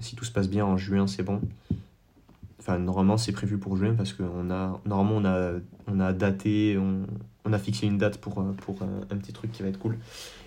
[0.00, 1.40] si tout se passe bien en juin, c'est bon.
[2.62, 5.58] Enfin, normalement, c'est prévu pour juin parce qu'on a, normalement, on a,
[5.88, 9.68] on a daté, on, a fixé une date pour, pour un petit truc qui va
[9.68, 9.98] être cool.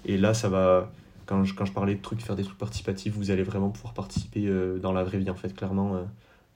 [0.05, 0.91] Et là, ça va,
[1.26, 4.47] quand je, quand parlais de trucs, faire des trucs participatifs, vous allez vraiment pouvoir participer
[4.47, 5.53] euh, dans la vraie vie en fait.
[5.53, 6.03] Clairement, euh,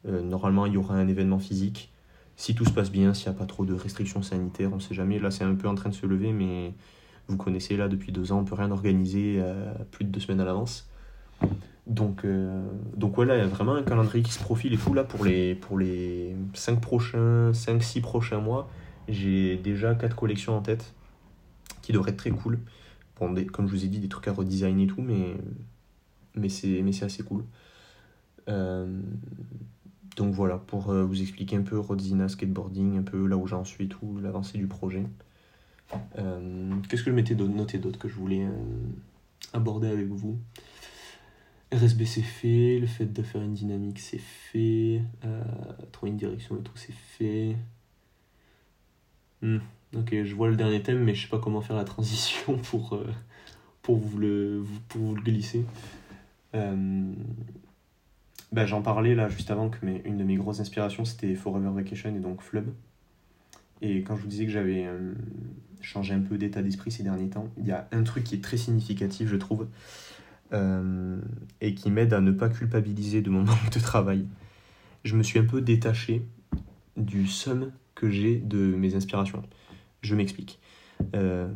[0.08, 1.92] euh, normalement, il y aura un événement physique.
[2.36, 4.82] Si tout se passe bien, s'il n'y a pas trop de restrictions sanitaires, on ne
[4.82, 5.20] sait jamais.
[5.20, 6.74] Là, c'est un peu en train de se lever, mais
[7.28, 9.44] vous connaissez, là, depuis deux ans, on peut rien organiser
[9.92, 10.90] plus de deux semaines à l'avance.
[11.88, 12.26] Donc,
[12.96, 14.94] donc voilà, il y a vraiment un calendrier qui se profile et tout.
[14.94, 18.70] Là, pour les, pour les 5 prochains, 5-6 prochains mois,
[19.08, 20.94] j'ai déjà quatre collections en tête
[21.82, 22.60] qui devraient être très cool
[23.20, 27.44] comme je vous ai dit, des trucs à redesigner et tout, mais, c'est assez cool.
[28.48, 29.02] Euh,
[30.16, 33.64] donc voilà, pour euh, vous expliquer un peu Rodzina Skateboarding, un peu là où j'en
[33.64, 35.06] suis et tout, l'avancée du projet.
[36.18, 38.48] Euh, qu'est-ce que je m'étais noté d'autre que je voulais
[39.54, 40.38] aborder avec vous?
[41.74, 45.02] RSB c'est fait, le fait de faire une dynamique c'est fait,
[45.92, 47.56] trouver une direction et tout c'est fait.
[49.42, 49.60] Hmm.
[49.96, 52.94] Ok, je vois le dernier thème, mais je sais pas comment faire la transition pour,
[52.94, 53.08] euh,
[53.82, 55.66] pour, vous, le, pour vous le glisser.
[56.54, 57.12] Euh,
[58.52, 62.16] bah, J'en parlais là juste avant que une de mes grosses inspirations c'était Forever Vacation
[62.16, 62.72] et donc Flub.
[63.82, 65.14] Et quand je vous disais que j'avais euh,
[65.82, 68.44] changé un peu d'état d'esprit ces derniers temps, il y a un truc qui est
[68.44, 69.68] très significatif, je trouve,
[70.52, 74.26] et qui m'aide à ne pas culpabiliser de mon manque de travail.
[75.04, 76.24] Je me suis un peu détaché
[76.98, 79.44] du somme que j'ai de mes inspirations.
[80.02, 80.60] Je m'explique.
[81.16, 81.48] Euh,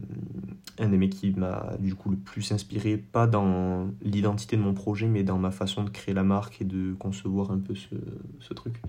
[0.79, 4.73] un des mecs qui m'a du coup le plus inspiré, pas dans l'identité de mon
[4.73, 8.53] projet, mais dans ma façon de créer la marque et de concevoir un peu ce,
[8.53, 8.81] truc,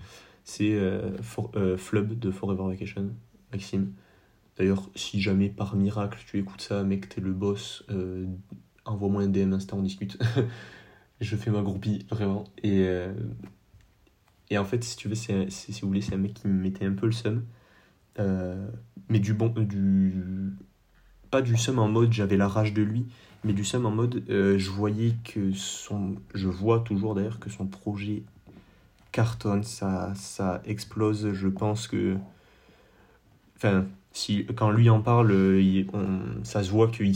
[0.44, 1.10] c'est euh,
[1.56, 3.10] euh, Flub de Forever Vacation,
[3.52, 3.92] Maxime.
[4.56, 7.84] D'ailleurs, si jamais par miracle tu écoutes ça, mec, t'es le boss,
[8.84, 10.18] envoie-moi un DM Insta, on discute.
[11.20, 12.44] je fais ma groupie, vraiment.
[12.62, 12.86] Et,
[14.50, 16.60] et en fait, si tu veux, c'est, si vous voulez, c'est un mec qui me
[16.60, 17.44] mettait un peu le seum.
[18.18, 18.68] Euh,
[19.08, 19.48] mais du bon.
[19.48, 20.52] Du,
[21.30, 23.06] pas du seum en mode j'avais la rage de lui,
[23.42, 26.16] mais du seum en mode euh, je voyais que son.
[26.34, 28.22] Je vois toujours d'ailleurs que son projet
[29.12, 31.32] cartonne, ça, ça explose.
[31.32, 32.16] Je pense que.
[33.56, 35.32] Enfin, si, quand lui en parle,
[35.92, 37.12] on, ça se voit qu'il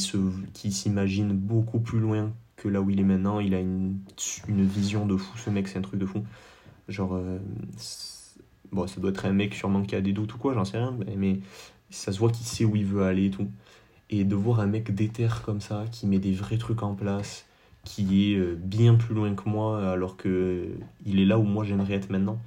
[0.53, 3.41] qu'il s'imagine beaucoup plus loin que là où il est maintenant.
[3.41, 3.99] Il a une,
[4.49, 6.25] une vision de fou, ce mec, c'est un truc de fou.
[6.89, 7.39] Genre, euh,
[8.73, 10.79] Bon, ça doit être un mec sûrement qui a des doutes ou quoi, j'en sais
[10.79, 11.41] rien, mais
[11.91, 13.49] ça se voit qu'il sait où il veut aller et tout.
[14.11, 17.47] Et de voir un mec déter comme ça, qui met des vrais trucs en place,
[17.85, 20.69] qui est euh, bien plus loin que moi, alors que
[21.07, 22.39] il est là où moi j'aimerais être maintenant,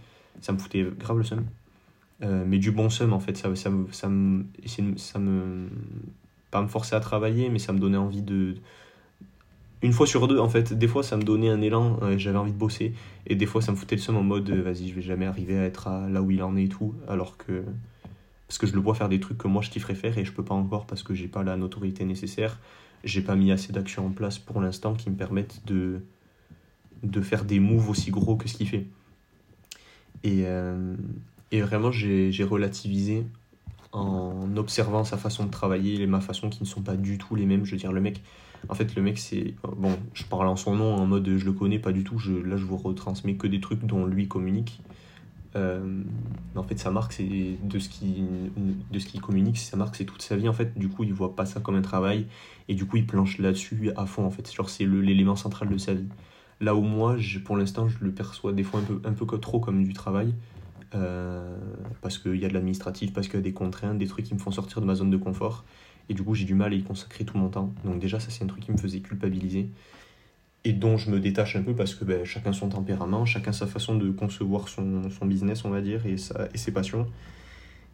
[0.41, 1.45] ça me foutait grave le seum.
[2.23, 5.67] Euh, mais du bon seum en fait, ça, ça, me, ça me.
[6.51, 8.55] Pas me forcer à travailler, mais ça me donnait envie de,
[9.83, 12.37] une fois sur deux, en fait, des fois ça me donnait un élan, euh, j'avais
[12.37, 12.93] envie de bosser,
[13.25, 15.25] et des fois ça me foutait le seum en mode euh, vas-y, je vais jamais
[15.25, 17.63] arriver à être là où il en est et tout, alors que.
[18.47, 20.33] Parce que je le vois faire des trucs que moi je kifferais faire et je
[20.33, 22.59] peux pas encore parce que j'ai pas la notoriété nécessaire,
[23.05, 26.01] j'ai pas mis assez d'actions en place pour l'instant qui me permettent de,
[27.01, 28.87] de faire des moves aussi gros que ce qu'il fait.
[30.25, 30.45] Et,
[31.51, 33.25] et vraiment, j'ai relativisé
[33.91, 37.35] en observant sa façon de travailler et ma façon qui ne sont pas du tout
[37.35, 37.65] les mêmes.
[37.65, 38.21] Je veux dire, le mec,
[38.69, 39.55] en fait, le mec, c'est.
[39.77, 42.17] Bon, je parle en son nom en mode je le connais pas du tout.
[42.17, 44.81] Je, là, je vous retransmets que des trucs dont lui communique.
[45.57, 46.03] Euh,
[46.55, 50.37] en fait, sa marque, c'est de ce ce qu'il communique, sa marque, c'est toute sa
[50.37, 50.47] vie.
[50.47, 52.27] En fait, du coup, il voit pas ça comme un travail
[52.69, 54.25] et du coup, il planche là-dessus à fond.
[54.25, 56.07] En fait, genre, c'est l'élément central de sa vie.
[56.61, 59.59] Là où moi, pour l'instant, je le perçois des fois un peu, un peu trop
[59.59, 60.33] comme du travail.
[60.93, 61.57] Euh,
[62.01, 64.33] parce qu'il y a de l'administratif, parce qu'il y a des contraintes, des trucs qui
[64.33, 65.63] me font sortir de ma zone de confort.
[66.09, 67.73] Et du coup, j'ai du mal à y consacrer tout mon temps.
[67.85, 69.69] Donc déjà, ça c'est un truc qui me faisait culpabiliser.
[70.63, 73.67] Et dont je me détache un peu parce que ben, chacun son tempérament, chacun sa
[73.67, 77.07] façon de concevoir son, business, on va dire, et, sa, et ses passions.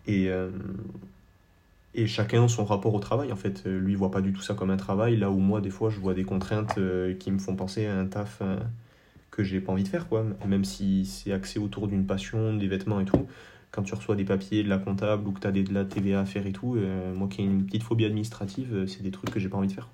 [0.08, 0.50] Et, euh,
[1.94, 3.66] et chacun son rapport au travail en fait.
[3.66, 5.90] Lui il voit pas du tout ça comme un travail, là où moi des fois
[5.90, 6.78] je vois des contraintes
[7.20, 8.42] qui me font penser à un taf
[9.38, 12.68] que j'ai pas envie de faire quoi, même si c'est axé autour d'une passion, des
[12.68, 13.28] vêtements et tout
[13.72, 16.22] quand tu reçois des papiers de la comptable ou que tu as de la TVA
[16.22, 19.12] à faire et tout, euh, moi qui ai une petite phobie administrative, euh, c'est des
[19.12, 19.90] trucs que j'ai pas envie de faire.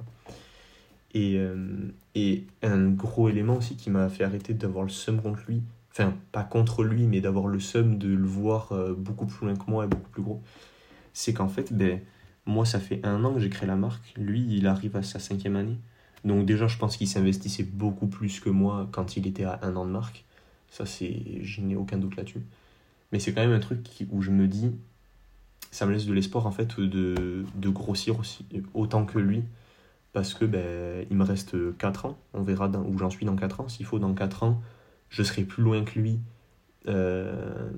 [1.14, 5.42] Et, euh, et un gros élément aussi qui m'a fait arrêter d'avoir le seum contre
[5.48, 9.56] lui, enfin pas contre lui, mais d'avoir le seum de le voir beaucoup plus loin
[9.56, 10.42] que moi et beaucoup plus gros,
[11.14, 12.00] c'est qu'en fait, ben,
[12.46, 15.20] moi ça fait un an que j'ai créé la marque, lui il arrive à sa
[15.20, 15.78] cinquième année.
[16.24, 19.76] Donc déjà je pense qu'il s'investissait beaucoup plus que moi quand il était à un
[19.76, 20.26] an de marque.
[20.70, 22.42] Ça c'est, je n'ai aucun doute là-dessus.
[23.12, 24.72] Mais c'est quand même un truc où je me dis,
[25.72, 29.44] ça me laisse de l'espoir en fait de, grossir aussi autant que lui.
[30.14, 33.62] Parce que ben, il me reste 4 ans, on verra où j'en suis dans 4
[33.62, 33.70] ans.
[33.70, 34.62] S'il faut, dans 4 ans,
[35.10, 36.20] je serai plus loin que lui
[36.88, 37.72] euh,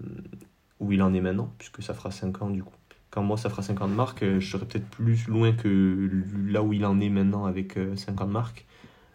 [0.79, 2.75] où il en est maintenant, puisque ça fera 5 ans du coup.
[3.11, 6.09] Quand moi ça fera 5 ans de marque, euh, je serai peut-être plus loin que
[6.47, 8.65] là où il en est maintenant avec 5 euh, ans de marque.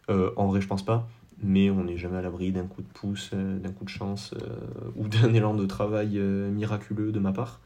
[0.08, 1.08] en vrai, je pense pas
[1.42, 4.34] mais on n'est jamais à l'abri d'un coup de pouce, euh, d'un coup de chance
[4.34, 7.60] euh, ou d'un élan de travail euh, miraculeux de ma part.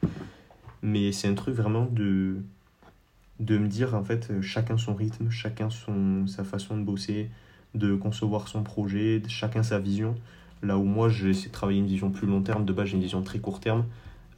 [0.81, 2.37] Mais c'est un truc vraiment de,
[3.39, 7.29] de me dire en fait chacun son rythme, chacun son, sa façon de bosser,
[7.73, 10.15] de concevoir son projet, chacun sa vision.
[10.61, 13.01] Là où moi j'essaie de travailler une vision plus long terme, de base j'ai une
[13.01, 13.85] vision très court terme,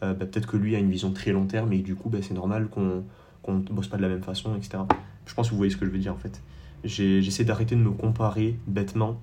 [0.01, 2.33] bah, peut-être que lui a une vision très long terme et du coup bah, c'est
[2.33, 3.03] normal qu'on
[3.47, 4.79] ne bosse pas de la même façon, etc.
[5.25, 6.41] Je pense que vous voyez ce que je veux dire en fait.
[6.83, 9.19] J'essaie d'arrêter de me comparer bêtement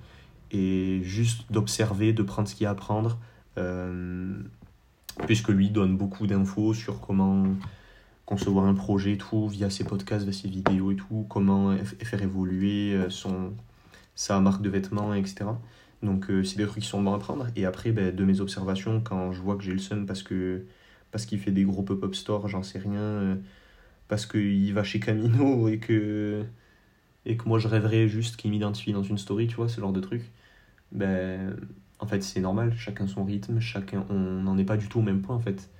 [0.51, 3.19] et juste d'observer, de prendre ce qu'il y a à prendre,
[3.59, 4.37] euh,
[5.27, 7.45] puisque lui donne beaucoup d'infos sur comment
[8.27, 12.23] concevoir un projet et tout, via ses podcasts, via ses vidéos et tout, comment faire
[12.23, 13.53] évoluer euh, son,
[14.15, 15.47] sa marque de vêtements, etc.
[16.05, 17.47] Donc euh, c'est des trucs qui sont bons à prendre.
[17.57, 20.65] Et après, ben, de mes observations, quand je vois que j'ai le seum parce que
[21.11, 23.39] parce qu'il fait des gros pop-up stores, j'en sais rien,
[24.09, 26.45] parce qu'il va chez Camino et que
[27.27, 30.01] et moi je rêverais juste qu'il m'identifie dans une story, tu vois, ce genre de
[30.01, 30.23] truc,
[30.93, 31.57] ben
[32.01, 35.03] en fait c'est normal, chacun son rythme, chacun on n'en est pas du tout au
[35.03, 35.71] même point en fait.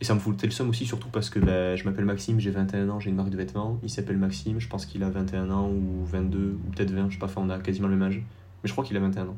[0.00, 2.50] Et ça me foutait le seum aussi, surtout parce que ben, je m'appelle Maxime, j'ai
[2.50, 5.50] 21 ans, j'ai une marque de vêtements, il s'appelle Maxime, je pense qu'il a 21
[5.50, 8.08] ans ou 22 ou peut-être 20, je sais pas, enfin on a quasiment le même
[8.08, 8.22] âge,
[8.64, 9.36] mais je crois qu'il a 21 ans.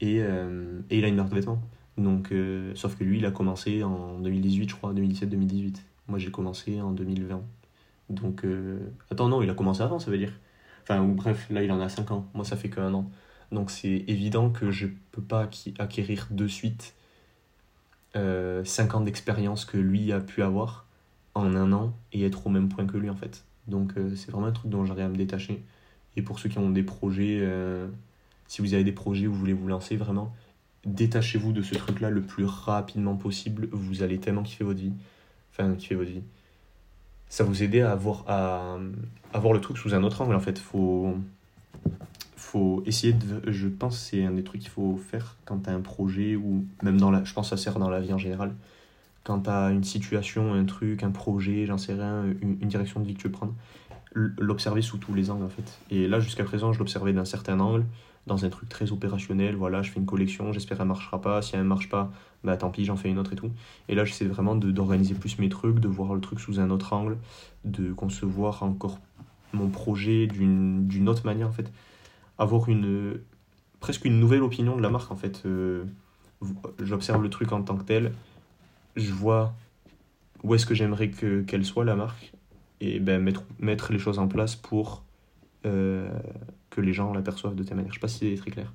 [0.00, 1.60] Et, euh, et il a une marque de vêtements.
[1.98, 5.76] Donc, euh, sauf que lui, il a commencé en 2018, je crois, 2017-2018.
[6.08, 7.42] Moi, j'ai commencé en 2020.
[8.08, 8.78] Donc, euh,
[9.10, 10.32] attends, non, il a commencé avant, ça veut dire.
[10.82, 12.26] Enfin, bref, là, il en a 5 ans.
[12.34, 13.10] Moi, ça fait qu'un an.
[13.50, 15.48] Donc, c'est évident que je peux pas
[15.78, 16.94] acquérir de suite
[18.16, 20.86] euh, 5 ans d'expérience que lui a pu avoir
[21.34, 23.44] en un an et être au même point que lui, en fait.
[23.68, 25.62] Donc, euh, c'est vraiment un truc dont j'arrive à me détacher.
[26.16, 27.88] Et pour ceux qui ont des projets, euh,
[28.52, 30.34] si vous avez des projets où vous voulez vous lancer, vraiment,
[30.84, 33.68] détachez-vous de ce truc-là le plus rapidement possible.
[33.72, 34.92] Vous allez tellement kiffer votre vie.
[35.52, 36.22] Enfin, kiffer votre vie
[37.32, 38.76] ça vous aider à avoir, à,
[39.32, 40.58] le truc sous un autre angle en fait.
[40.58, 41.16] Faut,
[42.36, 43.50] faut essayer de.
[43.50, 46.36] Je pense que c'est un des trucs qu'il faut faire quand tu as un projet
[46.36, 47.24] ou même dans la.
[47.24, 48.54] Je pense que ça sert dans la vie en général.
[49.24, 53.06] Quand tu as une situation, un truc, un projet, j'en sais rien, une, direction de
[53.06, 53.54] vie que tu veux prendre,
[54.14, 55.78] l'observer sous tous les angles en fait.
[55.88, 57.86] Et là, jusqu'à présent, je l'observais d'un certain angle
[58.26, 59.56] dans un truc très opérationnel.
[59.56, 61.42] Voilà, je fais une collection, j'espère qu'elle marchera pas.
[61.42, 62.10] Si elle ne marche pas,
[62.44, 63.50] bah tant pis, j'en fais une autre et tout.
[63.88, 66.92] Et là, j'essaie vraiment d'organiser plus mes trucs, de voir le truc sous un autre
[66.92, 67.18] angle,
[67.64, 68.98] de concevoir encore
[69.52, 71.70] mon projet d'une autre manière en fait.
[72.38, 73.20] Avoir une
[73.80, 75.42] presque une nouvelle opinion de la marque en fait.
[75.44, 75.84] Euh,
[76.82, 78.12] j'observe le truc en tant que tel,
[78.96, 79.54] je vois
[80.42, 82.32] où est-ce que j'aimerais qu'elle soit la marque
[82.80, 85.04] et ben mettre, mettre les choses en place pour
[85.66, 86.10] euh,
[86.72, 87.92] que les gens l'aperçoivent de telle manière.
[87.92, 88.72] Je sais pas si c'est très clair.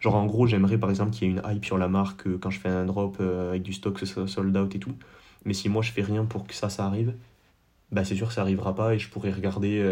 [0.00, 2.38] Genre en gros, j'aimerais par exemple qu'il y ait une hype sur la marque euh,
[2.38, 4.94] quand je fais un drop euh, avec du stock, sold out et tout.
[5.44, 7.14] Mais si moi je fais rien pour que ça, ça arrive,
[7.90, 9.82] bah c'est sûr que ça arrivera pas et je pourrais regarder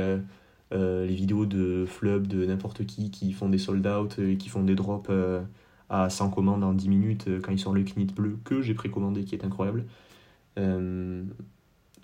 [0.72, 4.62] les vidéos de flub de n'importe qui qui font des sold out et qui font
[4.64, 5.10] des drops
[5.88, 9.24] à 100 commandes en 10 minutes quand ils sortent le knit bleu que j'ai précommandé
[9.24, 9.86] qui est incroyable.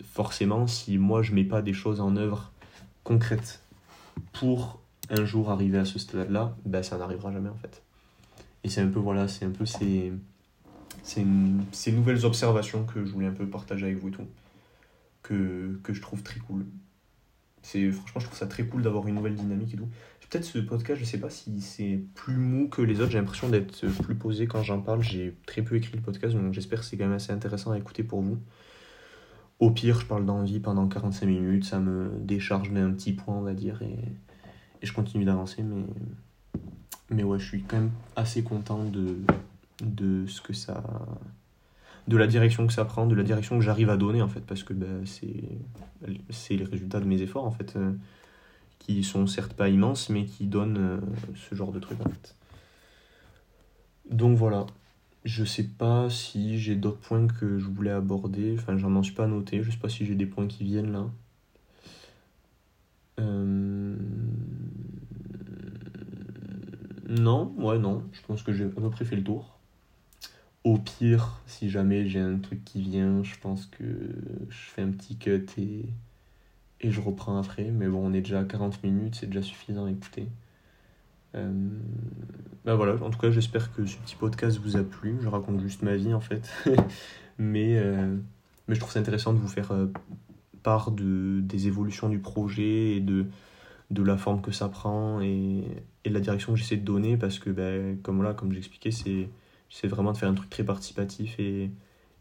[0.05, 2.53] forcément, si moi je mets pas des choses en œuvre
[3.05, 3.63] concrètes
[4.33, 4.82] pour
[5.13, 7.83] un jour arriver à ce stade-là, ben ça n'arrivera jamais en fait.
[8.65, 10.13] Et c'est un peu, voilà, c'est un peu ces,
[11.03, 14.27] ces, nouvelles observations que je voulais un peu partager avec vous et tout,
[15.23, 16.65] que, que je trouve très cool.
[17.63, 19.89] C'est, franchement, je trouve ça très cool d'avoir une nouvelle dynamique et tout.
[20.31, 23.51] Peut-être ce podcast, je sais pas si c'est plus mou que les autres, j'ai l'impression
[23.51, 25.03] d'être plus posé quand j'en parle.
[25.03, 27.77] J'ai très peu écrit le podcast, donc j'espère que c'est quand même assez intéressant à
[27.79, 28.39] écouter pour vous.
[29.61, 33.43] Au pire, je parle d'envie pendant 45 minutes, ça me décharge d'un petit point, on
[33.43, 33.99] va dire, et,
[34.83, 35.85] et je continue d'avancer, mais,
[37.11, 39.17] mais ouais, je suis quand même assez content de,
[39.83, 40.83] de ce que ça
[42.09, 44.41] de la direction que ça prend, de la direction que j'arrive à donner en fait,
[44.41, 47.93] parce que ben, c'est les résultats de mes efforts en fait, euh,
[48.79, 51.01] qui sont certes pas immenses, mais qui donnent euh,
[51.37, 52.35] ce genre de truc en fait.
[54.11, 54.67] Donc voilà,
[55.25, 59.15] je sais pas si j'ai d'autres points que je voulais aborder, enfin j'en m'en suis
[59.15, 61.07] pas noté, je sais pas si j'ai des points qui viennent là.
[63.21, 63.97] Euh,
[67.09, 69.59] non, ouais, non, je pense que j'ai à peu près fait le tour.
[70.65, 73.85] Au pire, si jamais j'ai un truc qui vient, je pense que
[74.49, 75.85] je fais un petit cut et,
[76.83, 77.65] je reprends après.
[77.65, 80.27] Mais bon, on est déjà à 40 minutes, c'est déjà suffisant à écouter.
[81.35, 81.51] Euh,
[82.65, 85.17] ben voilà, en tout cas, j'espère que ce petit podcast vous a plu.
[85.21, 86.49] Je raconte juste ma vie en fait.
[87.39, 88.17] mais, euh,
[88.69, 89.87] mais je trouve ça intéressant de vous faire euh,
[90.63, 93.27] part de, des évolutions du projet et de,
[93.91, 95.65] de la forme que ça prend et,
[96.05, 98.91] et de la direction que j'essaie de donner parce que, ben, comme là, comme j'expliquais,
[98.91, 99.29] c'est,
[99.71, 101.71] c'est vraiment de faire un truc très participatif et,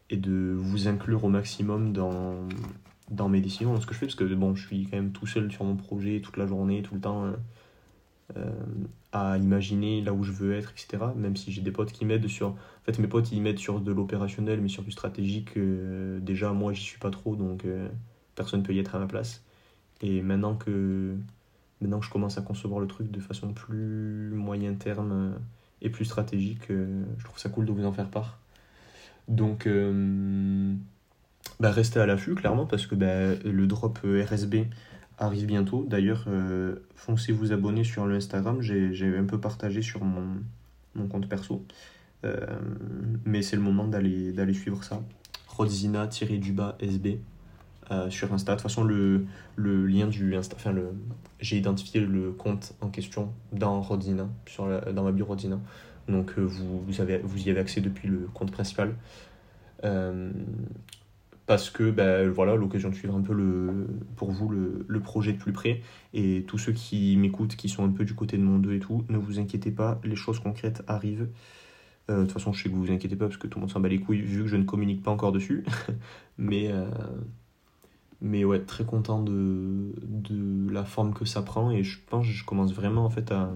[0.10, 2.36] et de vous inclure au maximum dans,
[3.10, 5.12] dans mes décisions, dans ce que je fais, parce que bon, je suis quand même
[5.12, 7.26] tout seul sur mon projet toute la journée, tout le temps.
[8.38, 8.52] Euh,
[9.14, 11.04] à imaginer là où je veux être, etc.
[11.18, 12.48] Même si j'ai des potes qui m'aident sur.
[12.48, 16.54] En fait, mes potes ils m'aident sur de l'opérationnel, mais sur du stratégique, euh, déjà
[16.54, 17.90] moi j'y suis pas trop, donc euh,
[18.42, 19.44] personne peut y être à ma place.
[20.02, 21.16] Et maintenant que,
[21.82, 25.38] maintenant que je commence à concevoir le truc de façon plus moyen terme euh,
[25.82, 28.38] et plus stratégique, je trouve ça cool de vous en faire part.
[29.28, 29.68] Donc,
[31.60, 34.68] bah, restez à l'affût clairement parce que bah, le drop RSB
[35.18, 35.86] arrive bientôt.
[35.88, 38.62] D'ailleurs, euh, foncez vous abonner sur l'Instagram.
[38.62, 40.38] J'ai un peu partagé sur mon,
[40.96, 41.66] mon compte perso.
[42.26, 42.46] Euh,
[43.26, 45.02] mais c'est le moment d'aller suivre ça.
[45.48, 47.20] Rodzina-SB
[47.92, 48.54] euh, sur Insta.
[48.54, 49.26] De toute façon, le,
[49.56, 50.56] le lien du Insta.
[50.56, 50.74] Enfin,
[51.40, 55.60] j'ai identifié le compte en question dans Rodzina, sur dans ma bio Rodzina.
[56.08, 58.96] Donc, vous, vous, y avez accès depuis le compte principal
[61.52, 63.86] parce que ben, voilà l'occasion de suivre un peu le,
[64.16, 65.82] pour vous le, projet de plus près.
[66.14, 68.80] Et tous ceux qui m'écoutent, qui sont un peu du côté de mon 2 et
[68.80, 71.28] tout, ne vous inquiétez pas, les choses concrètes arrivent.
[72.10, 73.64] Euh, de toute façon, je sais que vous vous inquiétez pas parce que tout le
[73.64, 75.66] monde s'en bat les couilles vu que je ne communique pas encore dessus.
[76.38, 76.90] mais, euh,
[78.22, 82.32] mais ouais, très content de, de la forme que ça prend et je pense que
[82.32, 83.52] je commence vraiment en fait à,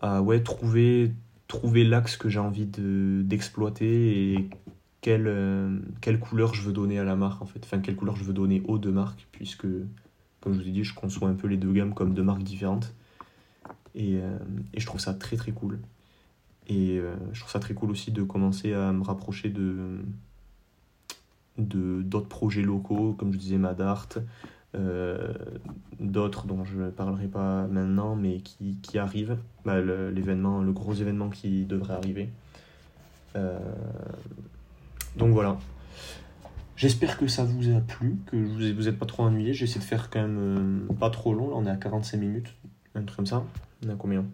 [0.00, 1.12] à ouais, trouver,
[1.46, 4.50] trouver l'axe que j'ai envie d'exploiter et
[5.00, 8.16] quelle, euh, quelle couleur je veux donner à la marque en fait, enfin quelle couleur
[8.16, 9.66] je veux donner aux deux marques, puisque
[10.40, 12.42] comme je vous ai dit, je conçois un peu les deux gammes comme deux marques
[12.42, 12.94] différentes.
[13.94, 14.38] Et, euh,
[14.72, 15.80] et je trouve ça très très cool.
[16.66, 19.98] Et euh, je trouve ça très cool aussi de commencer à me rapprocher de
[21.60, 24.08] d'autres projets locaux, comme je disais Madart,
[26.00, 31.28] d'autres dont je ne parlerai pas maintenant, mais qui, qui arrivent, bah, le, gros événement
[31.30, 32.28] qui devrait arriver.
[35.16, 35.58] Donc voilà.
[36.80, 39.52] J'espère que ça vous a plu, que vous n'êtes pas trop ennuyé.
[39.52, 41.50] J'essaie de faire quand même euh, pas trop long.
[41.50, 42.54] Là, on est à 45 minutes,
[42.94, 43.44] un truc comme ça.
[43.84, 44.24] On a combien?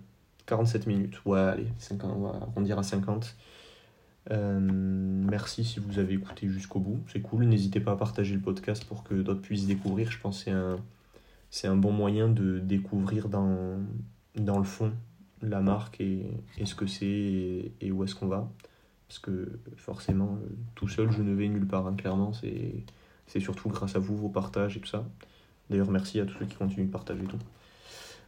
[0.46, 1.24] 47 minutes.
[1.24, 3.34] Ouais, allez, 50, on va arrondir à 50.
[4.30, 7.00] Euh, merci si vous avez écouté jusqu'au bout.
[7.08, 7.44] C'est cool.
[7.44, 10.10] N'hésitez pas à partager le podcast pour que d'autres puissent découvrir.
[10.10, 10.76] Je pense que
[11.50, 13.78] c'est un, un bon moyen de découvrir dans,
[14.34, 14.92] dans le fond
[15.42, 16.26] la marque et,
[16.64, 18.50] ce que c'est et où est-ce qu'on va.
[19.08, 22.32] Parce que forcément, euh, tout seul, je ne vais nulle part, hein, clairement.
[22.32, 25.04] C'est surtout grâce à vous, vos partages et tout ça.
[25.70, 27.38] D'ailleurs, merci à tous ceux qui continuent de partager tout.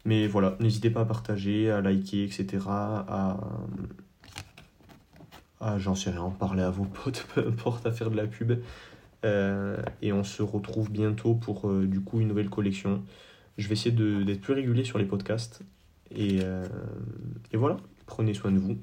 [0.05, 2.59] Mais voilà, n'hésitez pas à partager, à liker, etc.
[5.61, 8.26] à j'en sais rien, en parler à vos potes, peu importe, à faire de la
[8.26, 8.61] pub.
[9.24, 13.02] Euh, et on se retrouve bientôt pour euh, du coup une nouvelle collection.
[13.56, 15.62] Je vais essayer d'être plus régulier sur les podcasts.
[16.14, 16.38] Et,
[17.52, 18.78] et voilà, prenez soin de vous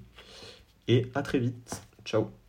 [0.88, 1.82] et à très vite.
[2.03, 2.44] Ciao